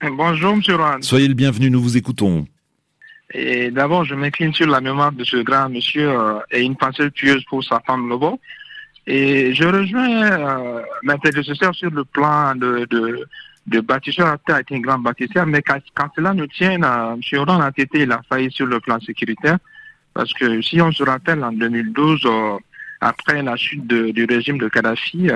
Bonjour, 0.01 0.55
Monsieur 0.55 0.77
Rohan. 0.77 1.03
Soyez 1.03 1.27
le 1.27 1.35
bienvenu, 1.35 1.71
nous 1.71 1.83
vous 1.83 1.97
écoutons. 1.97 2.47
Et 3.35 3.73
d'abord, 3.73 4.05
je 4.05 4.15
m'incline 4.15 4.55
sur 4.55 4.69
la 4.69 4.81
mémoire 4.81 5.11
de 5.11 5.25
ce 5.25 5.39
grand 5.39 5.69
monsieur 5.69 6.09
euh, 6.09 6.39
et 6.53 6.63
une 6.63 6.77
pensée 6.77 7.11
tueuse 7.11 7.45
pour 7.47 7.65
sa 7.65 7.81
femme 7.81 8.09
Lobo. 8.09 8.39
Et 9.09 9.53
je 9.55 9.65
rejoins 9.65 10.23
euh, 10.23 10.83
l'interlocuteur 11.03 11.75
sur 11.75 11.91
le 11.91 12.05
plan 12.05 12.55
de, 12.55 12.87
de, 12.89 13.27
de 13.67 13.81
bâtisseur. 13.81 14.37
a 14.49 14.61
été 14.61 14.77
un 14.77 14.81
grand 14.81 15.01
bâtisseur, 15.01 15.47
mais 15.47 15.63
quand, 15.63 15.81
cela 16.15 16.33
nous 16.33 16.47
tient, 16.47 16.81
euh, 16.81 17.15
M. 17.15 17.41
Rohan 17.41 17.61
a 17.61 17.71
été, 17.77 18.03
il 18.03 18.13
a 18.13 18.21
failli 18.29 18.53
sur 18.53 18.67
le 18.67 18.79
plan 18.79 19.01
sécuritaire. 19.01 19.59
Parce 20.15 20.33
que 20.33 20.63
si 20.63 20.81
on 20.81 20.93
se 20.93 21.03
rappelle, 21.03 21.43
en 21.43 21.53
2012, 21.53 22.21
euh, 22.25 22.57
après 23.01 23.43
la 23.43 23.57
chute 23.57 23.87
du 23.87 24.25
régime 24.27 24.59
de 24.59 24.69
Kadhafi, 24.69 25.29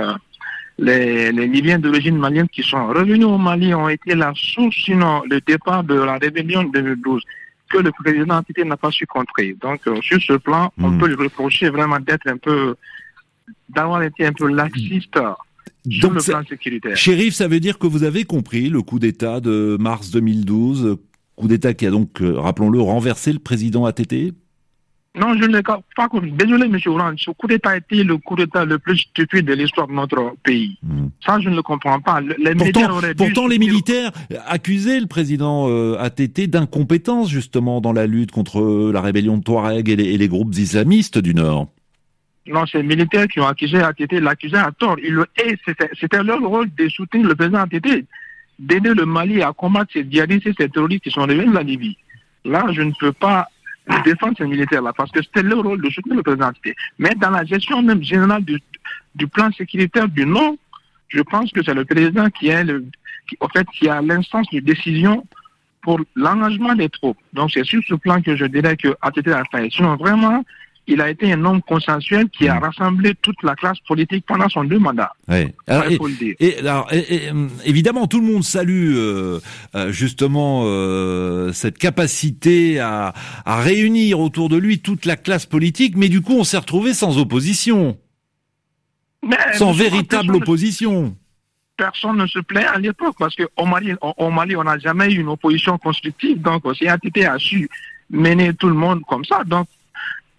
les, 0.83 1.33
les 1.33 1.47
Libyens 1.47 1.79
d'origine 1.79 2.19
malienne 2.19 2.49
qui 2.49 2.63
sont 2.63 2.89
revenus 2.89 3.27
au 3.27 3.39
Mali 3.39 3.75
ont 3.75 3.89
été 3.89 4.15
la 4.15 4.33
source, 4.35 4.77
sinon 4.85 5.23
le 5.29 5.41
départ 5.41 5.85
de 5.85 5.95
la 5.95 6.19
rébellion 6.19 6.65
de 6.65 6.73
2012 6.73 7.23
que 7.71 7.79
le 7.79 7.91
président 7.93 8.43
Tité 8.43 8.65
n'a 8.65 8.77
pas 8.77 8.91
su 8.91 9.07
contrer. 9.07 9.57
Donc, 9.61 9.81
sur 10.03 10.21
ce 10.21 10.35
plan, 10.35 10.73
on 10.79 10.91
hmm. 10.91 10.99
peut 10.99 11.07
lui 11.09 11.15
reprocher 11.15 11.71
vraiment 11.71 11.99
d'être 11.99 12.27
un 12.27 12.37
peu, 12.37 12.75
d'avoir 13.69 14.03
été 14.03 14.27
un 14.27 14.33
peu 14.33 14.53
laxiste. 14.53 15.15
Donc, 15.15 15.41
sur 15.91 16.11
le 16.11 16.21
plan 16.21 16.43
sécuritaire. 16.49 16.97
Shérif, 16.97 17.35
ça 17.35 17.49
veut 17.49 17.61
dire 17.61 17.79
que 17.79 17.87
vous 17.87 18.05
avez 18.05 18.25
compris 18.25 18.69
le 18.69 18.83
coup 18.83 18.99
d'État 18.99 19.41
de 19.41 19.77
mars 19.81 20.11
2012, 20.11 20.99
coup 21.35 21.49
d'État 21.49 21.73
qui 21.75 21.87
a 21.87 21.91
donc, 21.91 22.21
euh, 22.21 22.39
rappelons-le, 22.39 22.81
renversé 22.81 23.33
le 23.33 23.39
président 23.39 23.87
ATT 23.87 24.35
non, 25.15 25.35
je 25.35 25.45
ne 25.45 25.57
l'ai 25.57 25.63
pas 25.63 26.09
compris. 26.09 26.33
Désolé, 26.33 26.65
M. 26.65 26.79
Orange, 26.87 27.21
ce 27.23 27.31
coup 27.33 27.47
d'État 27.47 27.71
a 27.71 27.77
été 27.77 28.03
le 28.03 28.17
coup 28.17 28.35
d'État 28.35 28.65
le 28.65 28.79
plus 28.79 28.97
stupide 28.97 29.45
de 29.45 29.53
l'histoire 29.53 29.87
de 29.87 29.93
notre 29.93 30.35
pays? 30.43 30.79
Hmm. 30.83 31.09
Ça, 31.25 31.39
je 31.39 31.51
ne 31.51 31.57
le 31.57 31.63
comprends 31.63 32.01
pas. 32.01 32.23
Les 32.23 32.55
pourtant, 32.55 33.01
pourtant 33.19 33.47
les 33.47 33.59
militaires 33.59 34.11
accusaient 34.47 35.01
le 35.01 35.07
président 35.07 35.69
euh, 35.69 35.99
ATT 35.99 36.49
d'incompétence, 36.49 37.29
justement, 37.29 37.83
dans 37.83 37.93
la 37.93 38.07
lutte 38.07 38.31
contre 38.31 38.91
la 38.91 39.03
rébellion 39.03 39.37
de 39.37 39.43
Touareg 39.43 39.91
et 39.91 39.97
les 39.97 40.29
groupes 40.29 40.55
islamistes 40.55 41.19
du 41.19 41.35
Nord. 41.35 41.69
Non, 42.47 42.65
c'est 42.67 42.79
les 42.79 42.89
militaires 42.89 43.29
qui 43.29 43.39
ont 43.39 43.47
accusé 43.47 43.83
ATT, 43.83 44.13
l'accusé 44.15 44.57
à 44.57 44.71
tort. 44.73 44.97
C'était 46.01 46.23
leur 46.23 46.41
rôle 46.41 46.71
de 46.75 46.89
soutenir 46.89 47.29
le 47.29 47.35
président 47.35 47.59
ATT, 47.59 48.07
d'aider 48.59 48.95
le 48.95 49.05
Mali 49.05 49.43
à 49.43 49.53
combattre 49.53 49.93
ces 49.93 50.07
djihadistes 50.11 50.47
et 50.47 50.55
ces 50.59 50.71
terroristes 50.71 51.05
qui 51.05 51.11
sont 51.11 51.21
revenus 51.21 51.51
de 51.51 51.55
la 51.55 51.63
Libye. 51.63 51.99
Là, 52.47 52.65
je 52.73 52.81
ne 52.81 52.93
peux 52.99 53.13
pas 53.13 53.49
défendre 54.05 54.35
ces 54.39 54.47
militaires-là 54.47 54.93
parce 54.97 55.11
que 55.11 55.23
c'était 55.23 55.43
leur 55.43 55.63
rôle 55.63 55.83
de 55.83 55.91
soutenir 55.91 56.17
le 56.17 56.23
président. 56.23 56.51
Mais 56.99 57.15
dans 57.17 57.31
la 57.31 57.45
gestion 57.45 57.83
même 57.83 58.03
générale 58.03 58.45
du, 58.45 58.59
du 59.15 59.27
plan 59.27 59.51
sécuritaire 59.53 60.09
du 60.09 60.25
Nord, 60.25 60.55
je 61.09 61.21
pense 61.21 61.53
que 61.53 61.63
c'est 61.63 61.75
le 61.75 61.85
président 61.85 62.31
qui 62.31 62.49
est 62.49 62.65
le, 62.65 62.85
qui, 63.29 63.37
en 63.41 63.49
fait, 63.49 63.67
qui 63.79 63.89
a 63.89 64.01
l'instance 64.01 64.47
de 64.53 64.61
décision 64.61 65.27
pour 65.83 66.01
l'engagement 66.15 66.75
des 66.75 66.89
troupes. 66.89 67.19
Donc 67.33 67.51
c'est 67.53 67.65
sur 67.65 67.83
ce 67.87 67.95
plan 67.95 68.23
que 68.23 68.37
je 68.37 68.45
dirais 68.47 68.77
que 68.77 68.95
ATT 69.03 69.29
a 69.29 69.43
fait. 69.51 69.69
Sinon, 69.71 69.97
vraiment, 69.97 70.45
il 70.87 71.01
a 71.01 71.11
été 71.11 71.33
un 71.33 71.45
homme 71.45 71.63
consensuel 71.63 72.29
qui 72.29 72.49
a 72.49 72.55
mm. 72.55 72.59
rassemblé 72.59 73.15
toute 73.23 73.43
la 73.43 73.55
classe 73.55 73.79
politique 73.87 74.25
pendant 74.27 74.49
son 74.49 74.65
deux 74.65 74.79
mandats. 74.79 75.13
et, 75.29 76.59
alors, 76.59 76.91
évidemment, 77.65 78.07
tout 78.07 78.21
le 78.21 78.27
monde 78.27 78.43
salue 78.43 78.95
euh, 78.95 79.41
euh, 79.75 79.93
justement 79.93 80.63
euh, 80.65 81.53
cette 81.53 81.79
capacité 81.79 82.81
à, 82.81 83.15
à 83.45 83.61
réunir 83.61 84.21
autour 84.21 84.49
de 84.49 84.57
lui 84.57 84.81
toute 84.81 85.07
la 85.07 85.17
classe 85.17 85.47
politique, 85.47 85.97
mais 85.97 86.09
du 86.09 86.21
coup, 86.21 86.35
on 86.35 86.45
s'est 86.45 86.59
retrouvé 86.59 86.95
sans 86.95 87.19
opposition, 87.19 87.97
sans 89.55 89.73
véritable 89.73 90.37
opposition 90.37 91.15
personne 91.75 92.17
ne 92.17 92.27
se 92.27 92.39
plaît 92.39 92.65
à 92.65 92.79
l'époque 92.79 93.17
parce 93.19 93.35
qu'au 93.35 93.67
Mali, 93.67 93.95
au, 94.01 94.31
Mali, 94.31 94.55
on 94.55 94.63
n'a 94.63 94.79
jamais 94.79 95.11
eu 95.13 95.21
une 95.21 95.29
opposition 95.29 95.79
constructive. 95.79 96.41
Donc, 96.41 96.63
CATT 96.79 97.25
a 97.25 97.39
su 97.39 97.69
mener 98.09 98.55
tout 98.55 98.69
le 98.69 98.75
monde 98.75 99.03
comme 99.09 99.25
ça. 99.25 99.43
Donc, 99.45 99.67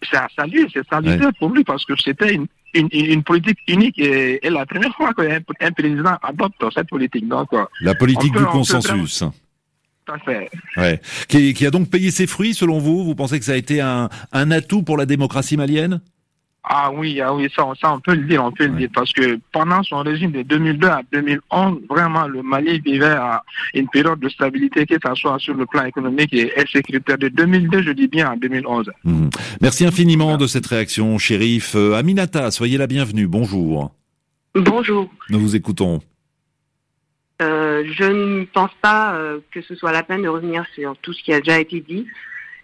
c'est 0.09 0.17
à 0.17 0.27
saluer, 0.35 0.67
c'est 0.73 0.87
salutaire 0.87 1.31
pour 1.39 1.49
lui 1.49 1.63
parce 1.63 1.85
que 1.85 1.93
c'était 1.97 2.33
une, 2.33 2.47
une, 2.73 3.23
politique 3.23 3.59
unique 3.67 3.99
et, 3.99 4.39
la 4.49 4.65
première 4.65 4.95
fois 4.95 5.13
qu'un 5.13 5.71
président 5.71 6.17
adopte 6.21 6.63
cette 6.73 6.89
politique. 6.89 7.27
Donc, 7.27 7.49
la 7.81 7.95
politique 7.95 8.35
du 8.35 8.45
consensus. 8.45 9.23
Tout 10.05 10.13
à 10.13 10.19
fait. 10.19 10.49
Ouais. 10.75 10.99
Qui, 11.29 11.53
qui, 11.53 11.65
a 11.65 11.71
donc 11.71 11.89
payé 11.89 12.11
ses 12.11 12.27
fruits 12.27 12.53
selon 12.53 12.77
vous? 12.79 13.05
Vous 13.05 13.15
pensez 13.15 13.39
que 13.39 13.45
ça 13.45 13.53
a 13.53 13.55
été 13.55 13.79
un, 13.79 14.09
un 14.33 14.51
atout 14.51 14.83
pour 14.83 14.97
la 14.97 15.05
démocratie 15.05 15.55
malienne? 15.55 16.01
Ah 16.65 16.91
oui, 16.93 17.19
ah 17.19 17.33
oui, 17.33 17.49
ça, 17.53 17.65
ça 17.79 17.93
on 17.93 17.99
peut 17.99 18.15
le 18.15 18.23
dire, 18.23 18.43
on 18.43 18.51
peut 18.51 18.65
le 18.65 18.77
dire, 18.77 18.89
parce 18.93 19.11
que 19.11 19.37
pendant 19.51 19.83
son 19.83 19.97
régime 19.97 20.31
de 20.31 20.43
2002 20.43 20.87
à 20.87 21.01
2011, 21.11 21.81
vraiment 21.89 22.25
le 22.25 22.41
Mali 22.41 22.79
vivait 22.79 23.05
à 23.05 23.43
une 23.73 23.89
période 23.89 24.19
de 24.19 24.29
stabilité, 24.29 24.85
que 24.85 24.95
ce 24.95 25.15
soit 25.15 25.37
sur 25.39 25.55
le 25.55 25.65
plan 25.65 25.83
économique 25.83 26.33
et, 26.33 26.53
sécuritaire 26.71 27.17
de 27.17 27.27
2002, 27.27 27.83
je 27.83 27.91
dis 27.91 28.07
bien, 28.07 28.31
à 28.31 28.35
2011. 28.37 28.89
Mhm. 29.03 29.29
Merci 29.61 29.85
infiniment 29.85 30.37
de 30.37 30.47
cette 30.47 30.65
réaction, 30.67 31.17
shérif. 31.17 31.75
Euh, 31.75 31.95
Aminata, 31.95 32.49
soyez 32.49 32.77
la 32.77 32.87
bienvenue. 32.87 33.27
Bonjour. 33.27 33.91
Bonjour. 34.55 35.09
Nous 35.29 35.39
vous 35.39 35.55
écoutons. 35.57 35.99
Euh, 37.41 37.83
je 37.91 38.05
ne 38.05 38.45
pense 38.45 38.71
pas 38.81 39.15
euh, 39.15 39.39
que 39.51 39.61
ce 39.61 39.75
soit 39.75 39.91
la 39.91 40.03
peine 40.03 40.21
de 40.21 40.29
revenir 40.29 40.65
sur 40.75 40.95
tout 41.01 41.11
ce 41.11 41.21
qui 41.23 41.33
a 41.33 41.39
déjà 41.39 41.59
été 41.59 41.81
dit 41.81 42.05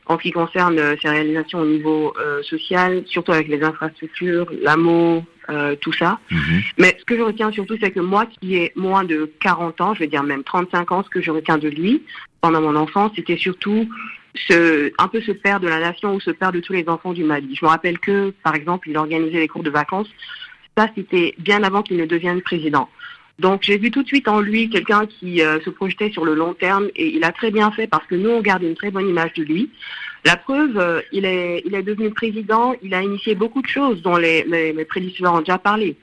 en 0.10 0.18
ce 0.18 0.24
qui 0.24 0.32
concerne 0.32 0.78
euh, 0.80 0.96
ces 1.02 1.08
réalisations 1.08 1.60
au 1.60 1.66
niveau 1.66 2.14
euh, 2.20 2.42
social, 2.42 3.04
surtout 3.06 3.32
avec 3.32 3.48
les 3.48 3.64
infrastructures, 3.64 4.48
l'amour, 4.64 5.24
euh, 5.50 5.76
tout 5.80 5.94
ça. 5.94 6.20
Mhm. 6.32 6.62
Mais 6.80 6.98
ce 7.00 7.06
que 7.06 7.16
je 7.16 7.22
retiens 7.22 7.52
surtout, 7.52 7.78
c'est 7.80 7.92
que 7.92 8.00
moi 8.00 8.26
qui 8.26 8.56
ai 8.56 8.74
moins 8.76 9.04
de 9.04 9.32
40 9.40 9.80
ans, 9.82 9.94
je 9.94 10.00
vais 10.00 10.08
dire 10.08 10.24
même 10.24 10.44
35 10.44 10.92
ans, 10.92 11.04
ce 11.04 11.10
que 11.10 11.22
je 11.22 11.30
retiens 11.30 11.60
de 11.60 11.70
lui 11.70 12.04
pendant 12.42 12.60
mon 12.60 12.76
enfance, 12.76 13.12
c'était 13.16 13.38
surtout 13.38 13.88
ce, 14.34 14.92
un 14.98 15.08
peu 15.08 15.22
ce 15.22 15.32
père 15.32 15.60
de 15.60 15.68
la 15.68 15.80
nation 15.80 16.16
ou 16.16 16.20
ce 16.20 16.32
père 16.32 16.52
de 16.52 16.60
tous 16.60 16.74
les 16.74 16.90
enfants 16.90 17.14
du 17.14 17.24
Mali. 17.24 17.56
Je 17.56 17.64
me 17.64 17.70
rappelle 17.70 18.00
que, 18.00 18.32
par 18.44 18.56
exemple, 18.56 18.90
il 18.90 18.98
organisait 18.98 19.40
les 19.40 19.48
cours 19.48 19.64
de 19.64 19.70
vacances. 19.70 20.10
Ça, 20.76 20.88
c'était 20.96 21.36
bien 21.38 21.64
avant 21.64 21.84
qu'il 21.84 21.98
ne 21.98 22.06
devienne 22.06 22.42
président. 22.42 22.90
Donc 23.40 23.64
j'ai 23.64 23.78
vu 23.78 23.90
tout 23.90 24.04
de 24.04 24.08
suite 24.08 24.28
en 24.28 24.42
lui 24.42 24.70
quelqu'un 24.70 25.06
qui 25.06 25.42
euh, 25.42 25.60
se 25.62 25.70
projetait 25.70 26.12
sur 26.12 26.26
le 26.26 26.36
long 26.36 26.54
terme 26.54 26.90
et 26.96 27.08
il 27.16 27.24
a 27.24 27.32
très 27.32 27.52
bien 27.52 27.72
fait 27.72 27.88
parce 27.88 28.06
que 28.06 28.16
nous 28.16 28.30
on 28.30 28.42
garde 28.42 28.64
une 28.64 28.76
très 28.76 28.92
bonne 28.92 29.08
image 29.08 29.34
de 29.34 29.44
lui. 29.44 29.72
La 30.26 30.36
preuve, 30.36 30.78
euh, 30.78 31.02
il 31.14 31.24
est 31.24 31.64
il 31.66 31.74
est 31.74 31.84
devenu 31.84 32.12
président, 32.12 32.76
il 32.84 32.94
a 32.94 33.02
initié 33.02 33.36
beaucoup 33.36 33.62
de 33.62 33.68
choses 33.68 34.02
dont 34.02 34.18
les, 34.18 34.44
les, 34.44 34.86
prédécesseurs 34.86 35.34
ont 35.34 35.40
déjà 35.40 35.58
parlé. 35.58 35.96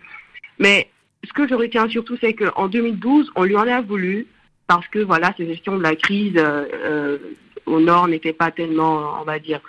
Mais 0.58 0.88
ce 1.24 1.32
que 1.34 1.46
je 1.46 1.54
retiens 1.54 1.88
surtout, 1.90 2.16
c'est 2.18 2.32
qu'en 2.32 2.68
2012, 2.68 3.30
on 3.36 3.44
lui 3.44 3.56
en 3.56 3.68
a 3.68 3.82
voulu 3.82 4.26
parce 4.66 4.88
que 4.88 5.00
voilà, 5.00 5.34
sa 5.36 5.44
gestion 5.44 5.76
de 5.76 5.82
la 5.82 5.94
crise 5.94 6.36
euh, 6.38 7.18
au 7.66 7.80
nord 7.80 8.08
n'était 8.08 8.32
pas 8.32 8.50
tellement, 8.50 9.20
on 9.20 9.24
va 9.24 9.38
dire, 9.38 9.60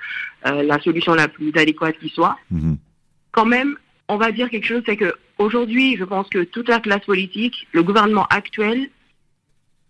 la 0.46 0.80
solution 0.80 1.14
la 1.14 1.28
plus 1.28 1.52
adéquate 1.56 1.98
qui 2.00 2.08
soit. 2.08 2.38
Mhm. 2.52 2.78
Quand 3.34 3.46
même, 3.46 3.76
on 4.10 4.18
va 4.18 4.32
dire 4.32 4.50
quelque 4.50 4.66
chose, 4.66 4.84
c'est 4.86 4.98
que 4.98 5.14
aujourd'hui, 5.38 5.98
je 5.98 6.04
pense 6.04 6.30
que 6.30 6.44
toute 6.44 6.70
la 6.70 6.80
classe 6.80 7.06
politique, 7.06 7.68
le 7.72 7.84
gouvernement 7.84 8.26
actuel, 8.30 8.90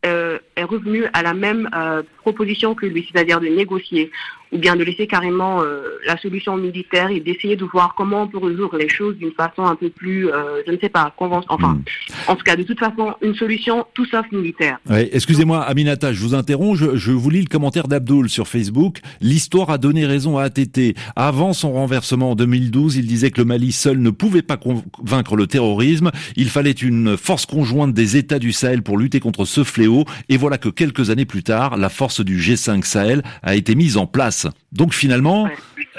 euh, 0.05 0.39
est 0.55 0.63
revenu 0.63 1.05
à 1.13 1.23
la 1.23 1.33
même 1.33 1.69
euh, 1.73 2.03
proposition 2.27 2.75
que 2.75 2.85
lui, 2.85 3.07
c'est-à-dire 3.09 3.39
de 3.39 3.47
négocier 3.47 4.11
ou 4.51 4.57
bien 4.57 4.75
de 4.75 4.83
laisser 4.83 5.07
carrément 5.07 5.61
euh, 5.61 5.99
la 6.05 6.17
solution 6.17 6.55
militaire 6.55 7.09
et 7.09 7.19
d'essayer 7.19 7.55
de 7.55 7.65
voir 7.65 7.95
comment 7.95 8.23
on 8.23 8.27
peut 8.27 8.37
résoudre 8.37 8.77
les 8.77 8.89
choses 8.89 9.15
d'une 9.17 9.31
façon 9.31 9.63
un 9.65 9.75
peu 9.75 9.89
plus, 9.89 10.29
euh, 10.29 10.61
je 10.65 10.71
ne 10.71 10.77
sais 10.77 10.89
pas, 10.89 11.13
conventionnelle. 11.17 11.47
Enfin, 11.49 11.73
hmm. 11.73 12.31
en 12.31 12.35
tout 12.35 12.43
cas, 12.43 12.55
de 12.55 12.63
toute 12.63 12.79
façon, 12.79 13.13
une 13.21 13.35
solution 13.35 13.85
tout 13.93 14.05
sauf 14.05 14.25
militaire. 14.31 14.79
Excusez-moi, 14.89 15.61
Aminata, 15.63 16.13
je 16.13 16.21
vous 16.21 16.33
interromps. 16.33 16.79
Je, 16.79 16.95
je 16.95 17.11
vous 17.11 17.29
lis 17.29 17.41
le 17.41 17.47
commentaire 17.47 17.87
d'Abdoul 17.87 18.29
sur 18.29 18.47
Facebook. 18.47 18.99
L'histoire 19.21 19.69
a 19.69 19.77
donné 19.77 20.05
raison 20.05 20.37
à 20.37 20.43
ATT. 20.43 20.95
Avant 21.15 21.53
son 21.53 21.73
renversement 21.73 22.31
en 22.31 22.35
2012, 22.35 22.97
il 22.97 23.07
disait 23.07 23.31
que 23.31 23.39
le 23.39 23.45
Mali 23.45 23.71
seul 23.71 23.99
ne 23.99 24.09
pouvait 24.09 24.41
pas 24.41 24.57
vaincre 25.03 25.35
le 25.35 25.47
terrorisme. 25.47 26.11
Il 26.35 26.49
fallait 26.49 26.71
une 26.71 27.17
force 27.17 27.45
conjointe 27.45 27.93
des 27.93 28.17
États 28.17 28.39
du 28.39 28.53
Sahel 28.53 28.81
pour 28.81 28.97
lutter 28.97 29.19
contre 29.19 29.45
ce 29.45 29.63
fléau. 29.63 30.05
Et 30.29 30.37
voilà 30.37 30.57
que 30.57 30.69
quelques 30.69 31.09
années 31.09 31.25
plus 31.25 31.43
tard, 31.43 31.77
la 31.77 31.89
force 31.89 32.16
du 32.21 32.37
G5 32.39 32.83
Sahel 32.83 33.23
a 33.43 33.55
été 33.55 33.75
mise 33.75 33.97
en 33.97 34.07
place. 34.07 34.47
Donc 34.71 34.93
finalement, 34.93 35.47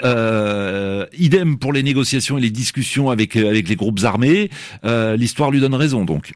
euh, 0.03 1.05
idem 1.17 1.57
pour 1.57 1.73
les 1.73 1.83
négociations 1.83 2.37
et 2.37 2.41
les 2.41 2.49
discussions 2.49 3.09
avec 3.09 3.35
euh, 3.35 3.49
avec 3.49 3.67
les 3.67 3.75
groupes 3.75 3.99
armés. 4.03 4.49
Euh, 4.85 5.15
l'histoire 5.15 5.51
lui 5.51 5.59
donne 5.59 5.75
raison 5.75 6.05
donc. 6.05 6.31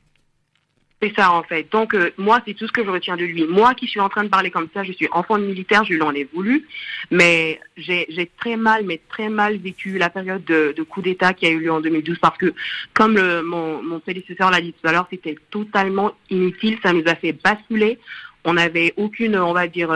C'est 1.01 1.13
ça 1.17 1.33
en 1.33 1.43
fait. 1.43 1.67
Donc 1.69 1.97
moi, 2.17 2.41
c'est 2.47 2.53
tout 2.53 2.65
ce 2.65 2.71
que 2.71 2.81
je 2.81 2.89
retiens 2.89 3.17
de 3.17 3.25
lui. 3.25 3.45
Moi 3.45 3.73
qui 3.73 3.87
suis 3.87 3.99
en 3.99 4.07
train 4.07 4.23
de 4.23 4.29
parler 4.29 4.51
comme 4.51 4.69
ça, 4.73 4.85
je 4.85 4.93
suis 4.93 5.09
enfant 5.11 5.37
de 5.37 5.43
militaire, 5.43 5.83
je 5.83 5.93
lui 5.93 6.01
en 6.01 6.13
ai 6.13 6.23
voulu, 6.33 6.65
mais 7.11 7.59
j'ai 7.75 8.31
très 8.39 8.55
mal, 8.55 8.85
mais 8.85 9.01
très 9.09 9.27
mal 9.27 9.57
vécu 9.57 9.97
la 9.97 10.09
période 10.09 10.45
de, 10.45 10.81
coup 10.83 11.01
d'État 11.01 11.33
qui 11.33 11.45
a 11.45 11.49
eu 11.49 11.59
lieu 11.59 11.73
en 11.73 11.81
2012 11.81 12.19
parce 12.19 12.37
que, 12.37 12.53
comme 12.93 13.19
mon, 13.41 13.83
mon 13.83 13.99
prédécesseur 13.99 14.49
l'a 14.49 14.61
dit 14.61 14.71
tout 14.71 14.87
à 14.87 14.93
l'heure, 14.93 15.07
c'était 15.11 15.35
totalement 15.51 16.13
inutile. 16.29 16.77
Ça 16.81 16.93
nous 16.93 17.03
a 17.05 17.15
fait 17.15 17.33
basculer. 17.33 17.99
On 18.45 18.53
n'avait 18.53 18.93
aucune, 18.97 19.37
on 19.37 19.53
va 19.53 19.67
dire, 19.67 19.91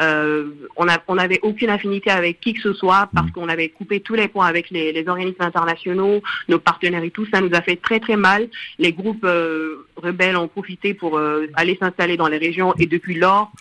euh, 0.00 0.50
on 0.76 1.14
n'avait 1.14 1.38
aucune 1.42 1.70
affinité 1.70 2.10
avec 2.10 2.40
qui 2.40 2.54
que 2.54 2.60
ce 2.60 2.72
soit 2.72 3.08
parce 3.14 3.28
mm. 3.28 3.32
qu'on 3.32 3.48
avait 3.48 3.68
coupé 3.68 4.00
tous 4.00 4.14
les 4.14 4.28
points 4.28 4.46
avec 4.46 4.70
les, 4.70 5.04
organismes 5.06 5.42
internationaux, 5.42 6.22
nos 6.48 6.58
partenaires 6.58 7.04
et 7.04 7.10
tout. 7.10 7.26
Ça 7.32 7.40
nous 7.40 7.50
a 7.52 7.62
fait 7.62 7.76
très 7.76 8.00
très 8.00 8.16
mal. 8.16 8.48
Les 8.78 8.92
groupes 8.92 9.24
euh, 9.24 9.86
rebelles 9.96 10.36
ont 10.36 10.48
profité 10.48 10.94
pour 10.94 11.18
euh, 11.18 11.46
aller 11.54 11.76
s'installer 11.80 12.16
dans 12.16 12.28
les 12.28 12.38
régions 12.38 12.74
et 12.78 12.86
depuis 12.86 13.14
lors, 13.14 13.52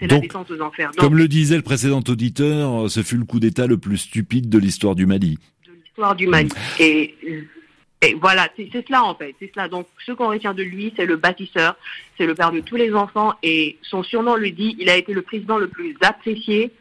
c'est 0.00 0.10
la 0.10 0.18
descente 0.18 0.50
aux 0.50 0.60
enfers. 0.60 0.90
comme 0.98 1.16
le 1.16 1.28
disait 1.28 1.54
le 1.54 1.62
précédent 1.62 2.02
auditeur, 2.08 2.90
ce 2.90 3.04
fut 3.04 3.16
le 3.16 3.24
coup 3.24 3.38
d'État 3.38 3.68
le 3.68 3.78
plus 3.78 3.98
stupide 3.98 4.48
de 4.48 4.58
l'histoire 4.58 4.96
du 4.96 5.06
Mali. 5.06 5.38
De 5.64 5.72
l'histoire 5.72 6.16
du 6.16 6.26
Mali. 6.26 6.48
Et 6.80 7.14
et 8.02 8.14
voilà, 8.14 8.48
c'est 8.56 8.70
cela 8.72 9.04
en 9.04 9.14
fait, 9.14 9.34
c'est 9.38 9.50
cela. 9.54 9.68
Donc 9.68 9.86
ce 10.06 10.12
qu'on 10.12 10.28
retient 10.28 10.54
de 10.54 10.62
lui, 10.62 10.92
c'est 10.96 11.04
le 11.04 11.16
bâtisseur, 11.16 11.76
c'est 12.16 12.26
le 12.26 12.34
père 12.34 12.50
de 12.50 12.60
tous 12.60 12.76
les 12.76 12.94
enfants 12.94 13.34
et 13.42 13.78
son 13.82 14.02
surnom 14.02 14.36
le 14.36 14.50
dit, 14.50 14.74
il 14.78 14.88
a 14.88 14.96
été 14.96 15.12
le 15.12 15.20
président 15.20 15.58
le 15.58 15.68
plus 15.68 15.94
apprécié 16.00 16.72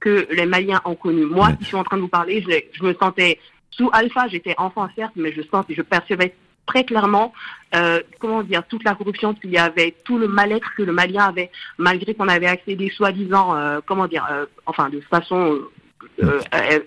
que 0.00 0.26
les 0.32 0.46
Maliens 0.46 0.82
ont 0.84 0.96
connu. 0.96 1.24
Moi 1.24 1.52
qui 1.52 1.64
suis 1.66 1.76
en 1.76 1.84
train 1.84 1.96
de 1.96 2.02
vous 2.02 2.08
parler, 2.08 2.44
je, 2.72 2.84
me 2.84 2.92
sentais 2.94 3.38
Sous 3.70 3.88
Alpha, 3.92 4.26
j'étais 4.26 4.54
enfant 4.58 4.88
certes, 4.96 5.12
mais 5.14 5.32
je 5.32 5.42
sentais, 5.42 5.74
je 5.74 5.82
percevais 5.82 6.34
très 6.66 6.84
clairement, 6.84 7.32
euh, 7.76 8.00
comment 8.18 8.42
dire, 8.42 8.64
toute 8.66 8.84
la 8.84 8.94
corruption 8.94 9.34
qu'il 9.34 9.50
y 9.50 9.58
avait, 9.58 9.94
tout 10.04 10.18
le 10.18 10.28
mal-être 10.28 10.74
que 10.76 10.82
le 10.82 10.92
Malien 10.92 11.24
avait, 11.24 11.50
malgré 11.78 12.14
qu'on 12.14 12.28
avait 12.28 12.46
accédé 12.46 12.90
soi-disant, 12.90 13.54
euh, 13.54 13.80
comment 13.86 14.06
dire, 14.06 14.26
euh, 14.30 14.46
enfin 14.66 14.88
de 14.88 15.00
façon 15.00 15.52
euh, 15.52 15.70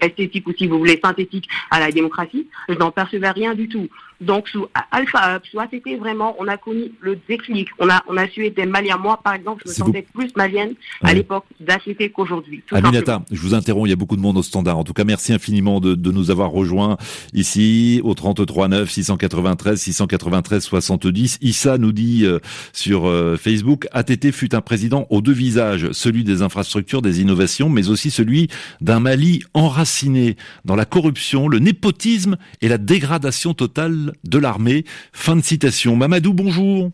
esthétique 0.01 0.47
ou 0.47 0.53
si 0.53 0.67
vous 0.67 0.77
voulez 0.77 0.99
synthétique 1.03 1.47
à 1.71 1.79
la 1.79 1.91
démocratie, 1.91 2.47
je 2.69 2.75
n'en 2.75 2.91
percevais 2.91 3.31
rien 3.31 3.53
du 3.53 3.67
tout. 3.67 3.87
Donc 4.21 4.47
sous 4.49 4.65
Alpha, 4.91 5.39
sous 5.49 5.59
ATT, 5.59 5.99
vraiment, 5.99 6.35
on 6.39 6.47
a 6.47 6.57
connu 6.57 6.91
le 7.01 7.19
déclic. 7.27 7.69
On 7.79 7.89
a, 7.89 8.03
on 8.07 8.17
a 8.17 8.27
su 8.27 8.45
être 8.45 8.65
malien. 8.65 8.97
Moi, 8.97 9.19
par 9.23 9.33
exemple, 9.33 9.63
je 9.65 9.69
me 9.69 9.75
sentais 9.75 10.05
plus 10.13 10.35
malienne 10.35 10.73
à 11.03 11.13
l'époque 11.13 11.45
d'ATT 11.59 12.11
qu'aujourd'hui. 12.11 12.63
Aminata, 12.71 13.21
je 13.31 13.39
vous 13.39 13.53
interromps, 13.53 13.87
il 13.87 13.91
y 13.91 13.93
a 13.93 13.97
beaucoup 13.97 14.15
de 14.15 14.21
monde 14.21 14.37
au 14.37 14.43
standard. 14.43 14.77
En 14.77 14.83
tout 14.83 14.93
cas, 14.93 15.03
merci 15.03 15.33
infiniment 15.33 15.79
de, 15.79 15.93
de 15.93 16.11
nous 16.11 16.31
avoir 16.31 16.49
rejoints 16.49 16.97
ici 17.33 18.01
au 18.03 18.13
33 18.13 18.67
9 18.69 18.89
693 18.89 19.79
693 19.79 20.63
70. 20.63 21.37
Issa 21.41 21.77
nous 21.77 21.91
dit 21.91 22.25
euh, 22.25 22.39
sur 22.73 23.07
euh, 23.07 23.37
Facebook, 23.37 23.87
ATT 23.91 24.31
fut 24.31 24.55
un 24.55 24.61
président 24.61 25.05
aux 25.09 25.21
deux 25.21 25.31
visages, 25.31 25.91
celui 25.91 26.23
des 26.23 26.41
infrastructures, 26.41 27.01
des 27.01 27.21
innovations, 27.21 27.69
mais 27.69 27.89
aussi 27.89 28.09
celui 28.09 28.49
d'un 28.81 28.99
Mali 28.99 29.43
enraciné 29.53 30.37
dans 30.65 30.75
la 30.75 30.85
corruption, 30.85 31.47
le 31.47 31.59
népotisme 31.59 32.37
et 32.61 32.67
la 32.67 32.77
dégradation 32.77 33.53
totale 33.53 34.06
de 34.23 34.37
l'armée. 34.37 34.83
Fin 35.13 35.35
de 35.35 35.41
citation. 35.41 35.95
Mamadou, 35.95 36.33
bonjour. 36.33 36.91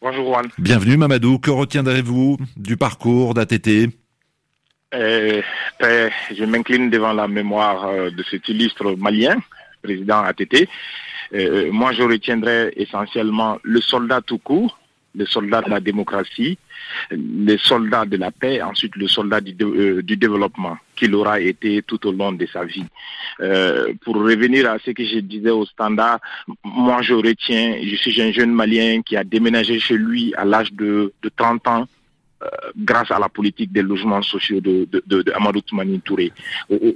Bonjour 0.00 0.26
Juan. 0.26 0.46
Bienvenue 0.58 0.98
Mamadou. 0.98 1.38
Que 1.38 1.50
retiendrez-vous 1.50 2.36
du 2.56 2.76
parcours 2.76 3.32
d'ATT 3.32 3.88
euh, 4.92 5.40
Je 5.80 6.44
m'incline 6.44 6.90
devant 6.90 7.14
la 7.14 7.26
mémoire 7.26 7.86
euh, 7.86 8.10
de 8.10 8.22
cet 8.30 8.48
illustre 8.48 8.96
malien, 8.98 9.36
président 9.82 10.22
ATT. 10.22 10.68
Euh, 11.32 11.72
moi, 11.72 11.92
je 11.92 12.02
retiendrai 12.02 12.74
essentiellement 12.76 13.58
le 13.62 13.80
soldat 13.80 14.20
tout 14.20 14.36
court, 14.36 14.78
le 15.14 15.26
soldat 15.26 15.62
de 15.62 15.70
la 15.70 15.80
démocratie, 15.80 16.58
les 17.10 17.58
soldats 17.58 18.04
de 18.04 18.16
la 18.16 18.30
paix, 18.30 18.60
ensuite 18.62 18.96
le 18.96 19.08
soldat 19.08 19.40
du, 19.40 19.54
euh, 19.62 20.02
développement 20.02 20.76
qu'il 20.96 21.14
aura 21.14 21.40
été 21.40 21.82
tout 21.82 22.06
au 22.06 22.12
long 22.12 22.32
de 22.32 22.46
sa 22.46 22.64
vie. 22.64 22.84
Euh, 23.40 23.92
pour 24.04 24.16
revenir 24.16 24.70
à 24.70 24.78
ce 24.78 24.90
que 24.90 25.04
je 25.04 25.18
disais 25.18 25.50
au 25.50 25.64
standard, 25.66 26.20
moi 26.64 27.02
je 27.02 27.14
retiens, 27.14 27.76
je 27.82 27.96
suis 27.96 28.20
un 28.20 28.32
jeune 28.32 28.52
Malien 28.52 29.02
qui 29.02 29.16
a 29.16 29.24
déménagé 29.24 29.78
chez 29.78 29.96
lui 29.96 30.32
à 30.36 30.44
l'âge 30.44 30.72
de, 30.72 31.12
de 31.22 31.30
30 31.36 31.68
ans 31.68 31.88
euh, 32.42 32.46
grâce 32.76 33.10
à 33.10 33.18
la 33.18 33.28
politique 33.28 33.72
des 33.72 33.82
logements 33.82 34.22
sociaux 34.22 34.60
de, 34.60 34.86
Amadou 35.34 35.60
Toumani 35.62 36.00
Touré. 36.00 36.32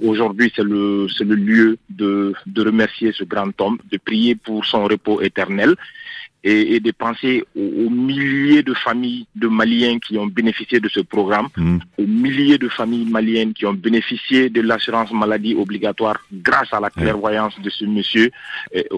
Aujourd'hui, 0.01 0.51
c'est 0.55 0.63
le, 0.63 1.07
le 1.19 1.35
lieu 1.35 1.77
de 1.89 2.33
remercier 2.57 3.11
ce 3.13 3.23
grand 3.23 3.59
homme, 3.61 3.77
de 3.91 3.97
prier 3.97 4.35
pour 4.35 4.65
son 4.65 4.83
repos 4.85 5.21
éternel 5.21 5.75
et, 6.43 6.75
et 6.75 6.79
de 6.79 6.91
penser 6.91 7.43
aux, 7.55 7.89
milliers 7.89 8.63
de 8.63 8.73
familles 8.73 9.27
de 9.35 9.47
Maliens 9.47 9.99
qui 9.99 10.17
ont 10.17 10.27
bénéficié 10.27 10.79
de 10.79 10.89
ce 10.89 11.01
programme, 11.01 11.47
mmh. 11.57 11.77
aux 11.97 12.07
milliers 12.07 12.57
de 12.57 12.69
familles 12.69 13.05
maliennes 13.05 13.53
qui 13.53 13.65
ont 13.65 13.73
bénéficié 13.73 14.49
de 14.49 14.61
l'assurance 14.61 15.11
maladie 15.11 15.55
obligatoire 15.55 16.17
grâce 16.31 16.71
à 16.71 16.79
la 16.79 16.89
clairvoyance 16.89 17.59
de 17.61 17.69
ce 17.69 17.85
monsieur. 17.85 18.31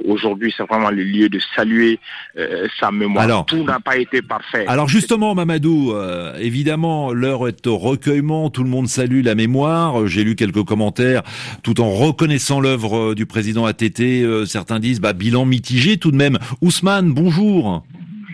Aujourd'hui, 0.05 0.53
c'est 0.55 0.67
vraiment 0.67 0.91
le 0.91 1.03
lieu 1.03 1.29
de 1.29 1.39
saluer 1.55 1.99
euh, 2.37 2.67
sa 2.79 2.91
mémoire. 2.91 3.23
Alors, 3.23 3.45
tout 3.45 3.63
n'a 3.63 3.79
pas 3.79 3.97
été 3.97 4.21
parfait. 4.21 4.65
Alors 4.67 4.87
justement, 4.87 5.33
Mamadou, 5.35 5.91
euh, 5.91 6.37
évidemment, 6.39 7.13
l'heure 7.13 7.47
est 7.47 7.65
au 7.67 7.77
recueillement. 7.77 8.49
Tout 8.49 8.63
le 8.63 8.69
monde 8.69 8.87
salue 8.87 9.23
la 9.23 9.35
mémoire. 9.35 10.07
J'ai 10.07 10.23
lu 10.23 10.35
quelques 10.35 10.63
commentaires, 10.63 11.23
tout 11.63 11.81
en 11.81 11.89
reconnaissant 11.89 12.59
l'œuvre 12.59 13.13
du 13.13 13.25
président 13.25 13.65
ATT. 13.65 14.01
Euh, 14.01 14.45
certains 14.45 14.79
disent, 14.79 15.01
bah, 15.01 15.13
bilan 15.13 15.45
mitigé 15.45 15.97
tout 15.97 16.11
de 16.11 16.17
même. 16.17 16.37
Ousmane, 16.61 17.11
bonjour 17.11 17.30
bonjour. 17.31 17.83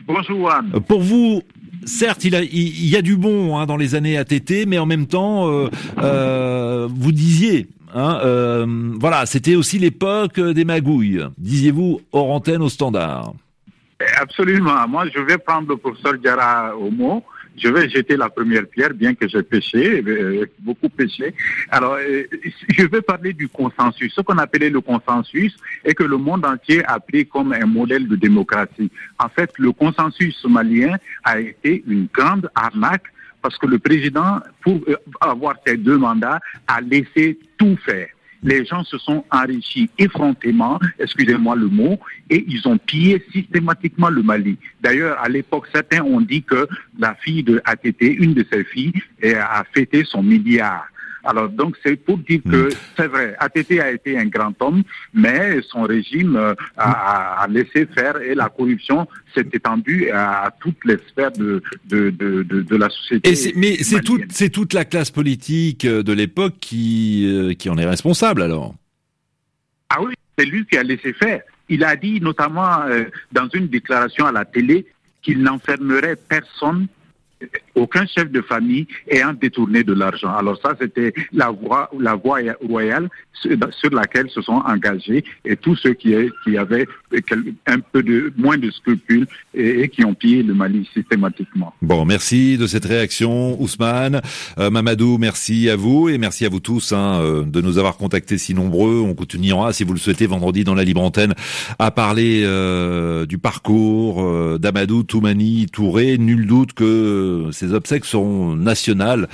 Bonjour 0.07 0.51
Anne. 0.51 0.71
Euh, 0.73 0.79
pour 0.79 1.01
vous, 1.01 1.41
certes, 1.85 2.23
il, 2.23 2.35
a, 2.35 2.41
il, 2.41 2.87
y 2.87 2.95
a 2.95 3.01
du 3.01 3.15
bon 3.15 3.57
hein, 3.57 3.65
dans 3.65 3.77
les 3.77 3.95
années 3.95 4.17
ATT, 4.17 4.65
mais 4.67 4.79
en 4.79 4.85
même 4.85 5.05
temps, 5.05 5.49
euh, 5.49 5.69
euh, 5.99 6.87
vous 6.89 7.11
disiez, 7.11 7.67
hein, 7.93 8.19
euh, 8.23 8.65
voilà, 8.99 9.25
c'était 9.25 9.55
aussi 9.55 9.79
l'époque 9.79 10.39
des 10.39 10.65
magouilles, 10.65 11.25
disiez-vous, 11.37 12.01
hors 12.11 12.31
antenne 12.31 12.61
au 12.61 12.69
standard? 12.69 13.33
Absolument. 14.19 14.87
Moi, 14.87 15.05
je 15.13 15.19
vais 15.19 15.37
prendre 15.37 15.69
le 15.69 15.77
professeur 15.77 16.13
Diarra 16.15 16.75
au 16.75 16.91
mot 16.91 17.23
je 17.57 17.69
vais 17.69 17.89
jeter 17.89 18.15
la 18.15 18.29
première 18.29 18.67
pierre, 18.67 18.93
bien 18.93 19.15
que 19.15 19.27
j'ai 19.27 19.43
péché, 19.43 20.03
euh, 20.05 20.45
beaucoup 20.59 20.89
péché. 20.89 21.33
Alors, 21.69 21.95
euh, 21.95 22.23
je 22.69 22.85
vais 22.85 23.01
parler 23.01 23.33
du 23.33 23.47
consensus. 23.47 24.13
Ce 24.13 24.21
qu'on 24.21 24.37
appelait 24.37 24.69
le 24.69 24.81
consensus 24.81 25.55
et 25.83 25.93
que 25.93 26.03
le 26.03 26.17
monde 26.17 26.45
entier 26.45 26.85
a 26.85 26.99
pris 26.99 27.25
comme 27.25 27.53
un 27.53 27.65
modèle 27.65 28.07
de 28.07 28.15
démocratie. 28.15 28.91
En 29.19 29.29
fait, 29.29 29.51
le 29.57 29.71
consensus 29.71 30.35
somalien 30.37 30.97
a 31.23 31.39
été 31.39 31.83
une 31.87 32.07
grande 32.13 32.49
arnaque 32.55 33.05
parce 33.41 33.57
que 33.57 33.67
le 33.67 33.79
président, 33.79 34.39
pour 34.61 34.81
euh, 34.87 34.95
avoir 35.21 35.55
ses 35.65 35.77
deux 35.77 35.97
mandats, 35.97 36.39
a 36.67 36.81
laissé 36.81 37.39
tout 37.57 37.77
faire 37.85 38.07
les 38.43 38.65
gens 38.65 38.83
se 38.83 38.97
sont 38.97 39.23
enrichis 39.31 39.89
effrontément, 39.97 40.79
excusez-moi 40.99 41.55
le 41.55 41.67
mot, 41.67 41.99
et 42.29 42.43
ils 42.47 42.67
ont 42.67 42.77
pillé 42.77 43.23
systématiquement 43.31 44.09
le 44.09 44.23
Mali. 44.23 44.57
D'ailleurs, 44.81 45.17
à 45.19 45.29
l'époque, 45.29 45.67
certains 45.73 46.01
ont 46.03 46.21
dit 46.21 46.43
que 46.43 46.67
la 46.99 47.15
fille 47.15 47.43
de 47.43 47.61
ATT, 47.65 48.01
une 48.01 48.33
de 48.33 48.45
ses 48.51 48.63
filles, 48.63 48.93
a 49.23 49.63
fêté 49.73 50.03
son 50.03 50.23
milliard. 50.23 50.87
Alors 51.27 51.49
donc 51.49 51.75
c'est 51.83 51.97
pour 51.97 52.17
dire 52.19 52.39
que 52.49 52.69
hmm. 52.69 52.77
c'est 52.95 53.07
vrai, 53.07 53.35
ATT 53.37 53.79
a 53.81 53.91
été 53.91 54.17
un 54.17 54.27
grand 54.27 54.53
homme, 54.61 54.83
mais 55.13 55.59
son 55.61 55.81
régime 55.81 56.37
euh, 56.37 56.55
a, 56.77 57.43
a, 57.43 57.47
laissé 57.47 57.85
faire 57.85 58.21
et 58.21 58.33
la 58.33 58.47
corruption 58.47 59.09
s'est 59.35 59.49
étendue 59.51 60.09
à, 60.09 60.49
toutes 60.61 60.85
les 60.85 60.97
sphères 61.09 61.33
de, 61.33 61.61
de, 61.83 62.11
de, 62.11 62.43
de, 62.43 62.75
la 62.77 62.87
société. 62.89 63.53
mais 63.57 63.75
c'est 63.83 63.99
toute, 63.99 64.31
c'est 64.31 64.49
toute 64.49 64.73
la 64.73 64.85
classe 64.85 65.11
politique 65.11 65.83
euh, 65.83 66.01
de 66.01 66.13
l'époque 66.13 66.55
qui, 66.61 67.25
euh, 67.27 67.53
qui 67.53 67.69
en 67.69 67.77
est 67.77 67.85
responsable 67.85 68.41
alors 68.41 68.73
Ah 69.89 70.01
oui, 70.01 70.13
c'est 70.39 70.45
lui 70.45 70.65
qui 70.65 70.77
a 70.77 70.83
laissé 70.83 71.11
faire. 71.11 71.41
Il 71.67 71.83
a 71.83 71.97
dit 71.97 72.21
notamment 72.21 72.85
dans 73.33 73.49
une 73.53 73.67
déclaration 73.67 74.25
à 74.25 74.31
la 74.31 74.45
télé 74.45 74.85
qu'il 75.21 75.41
n'enfermerait 75.41 76.15
personne 76.15 76.87
aucun 77.75 78.05
chef 78.07 78.31
de 78.31 78.41
famille 78.41 78.87
ayant 79.09 79.33
détourné 79.33 79.83
de 79.83 79.93
l'argent. 79.93 80.33
Alors 80.35 80.59
ça, 80.61 80.75
c'était 80.79 81.13
la 81.31 81.51
voie, 81.51 81.89
la 81.99 82.15
voie 82.15 82.39
royale 82.67 83.09
sur 83.33 83.91
laquelle 83.91 84.29
se 84.29 84.41
sont 84.41 84.61
engagés 84.65 85.23
et 85.45 85.55
tous 85.55 85.75
ceux 85.75 85.93
qui, 85.93 86.15
avaient 86.57 86.87
un 87.67 87.79
peu 87.79 88.01
de 88.01 88.33
moins 88.35 88.57
de 88.57 88.71
scrupules 88.71 89.27
et, 89.53 89.87
qui 89.89 90.03
ont 90.03 90.15
pillé 90.15 90.41
le 90.41 90.55
Mali 90.55 90.89
systématiquement. 90.93 91.73
Bon, 91.81 92.03
merci 92.05 92.57
de 92.57 92.65
cette 92.65 92.85
réaction, 92.85 93.61
Ousmane. 93.61 94.21
Euh, 94.57 94.71
Mamadou, 94.71 95.17
merci 95.19 95.69
à 95.69 95.75
vous 95.75 96.09
et 96.09 96.17
merci 96.17 96.45
à 96.45 96.49
vous 96.49 96.59
tous 96.59 96.93
hein, 96.93 97.19
euh, 97.21 97.43
de 97.43 97.61
nous 97.61 97.77
avoir 97.77 97.97
contactés 97.97 98.39
si 98.39 98.55
nombreux. 98.55 99.01
On 99.01 99.13
continuera, 99.13 99.71
si 99.73 99.83
vous 99.83 99.93
le 99.93 99.99
souhaitez, 99.99 100.25
vendredi 100.25 100.63
dans 100.63 100.75
la 100.75 100.83
libre 100.83 101.01
antenne, 101.01 101.35
à 101.77 101.91
parler 101.91 102.41
euh, 102.43 103.25
du 103.27 103.37
parcours 103.37 104.57
d'Amadou 104.57 105.03
Toumani 105.03 105.67
Touré. 105.67 106.17
Nul 106.17 106.47
doute 106.47 106.73
que 106.73 107.26
ces 107.51 107.73
obsèques 107.73 108.05
seront 108.05 108.55
nationales, 108.55 109.27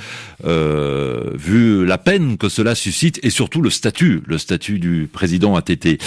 euh, 0.45 1.31
vu 1.35 1.85
la 1.85 1.97
peine 1.97 2.37
que 2.37 2.49
cela 2.49 2.75
suscite 2.75 3.19
et 3.23 3.29
surtout 3.29 3.61
le 3.61 3.69
statut, 3.69 4.23
le 4.25 4.37
statut 4.37 4.79
du 4.79 5.09
président 5.11 5.55
ATT. 5.55 5.97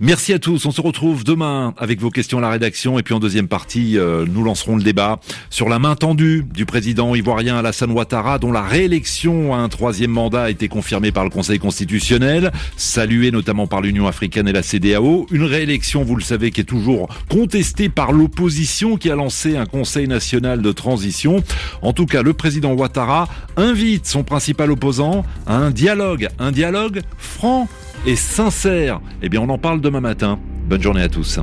Merci 0.00 0.32
à 0.32 0.38
tous. 0.38 0.66
On 0.66 0.70
se 0.70 0.80
retrouve 0.80 1.24
demain 1.24 1.74
avec 1.78 2.00
vos 2.00 2.10
questions 2.10 2.38
à 2.38 2.40
la 2.40 2.50
rédaction 2.50 2.98
et 2.98 3.02
puis 3.02 3.14
en 3.14 3.20
deuxième 3.20 3.48
partie, 3.48 3.98
euh, 3.98 4.24
nous 4.28 4.42
lancerons 4.42 4.76
le 4.76 4.82
débat 4.82 5.20
sur 5.50 5.68
la 5.68 5.78
main 5.78 5.96
tendue 5.96 6.44
du 6.52 6.66
président 6.66 7.14
ivoirien 7.14 7.56
Alassane 7.56 7.90
Ouattara, 7.90 8.38
dont 8.38 8.52
la 8.52 8.62
réélection 8.62 9.54
à 9.54 9.58
un 9.58 9.68
troisième 9.68 10.10
mandat 10.10 10.44
a 10.44 10.50
été 10.50 10.68
confirmée 10.68 11.12
par 11.12 11.24
le 11.24 11.30
Conseil 11.30 11.58
constitutionnel, 11.58 12.52
saluée 12.76 13.30
notamment 13.30 13.66
par 13.66 13.80
l'Union 13.80 14.06
africaine 14.06 14.48
et 14.48 14.52
la 14.52 14.62
CDAO. 14.62 15.26
Une 15.30 15.44
réélection, 15.44 16.02
vous 16.04 16.16
le 16.16 16.22
savez, 16.22 16.50
qui 16.50 16.60
est 16.60 16.64
toujours 16.64 17.08
contestée 17.28 17.88
par 17.88 18.12
l'opposition 18.12 18.96
qui 18.96 19.10
a 19.10 19.16
lancé 19.16 19.56
un 19.56 19.66
Conseil 19.66 20.08
national 20.08 20.62
de 20.62 20.72
transition. 20.72 21.33
En 21.82 21.92
tout 21.92 22.06
cas, 22.06 22.22
le 22.22 22.32
président 22.32 22.72
Ouattara 22.72 23.28
invite 23.56 24.06
son 24.06 24.24
principal 24.24 24.70
opposant 24.70 25.24
à 25.46 25.56
un 25.56 25.70
dialogue, 25.70 26.28
un 26.38 26.52
dialogue 26.52 27.02
franc 27.18 27.68
et 28.06 28.16
sincère. 28.16 29.00
Eh 29.22 29.28
bien, 29.28 29.40
on 29.40 29.48
en 29.48 29.58
parle 29.58 29.80
demain 29.80 30.00
matin. 30.00 30.38
Bonne 30.68 30.82
journée 30.82 31.02
à 31.02 31.08
tous. 31.08 31.40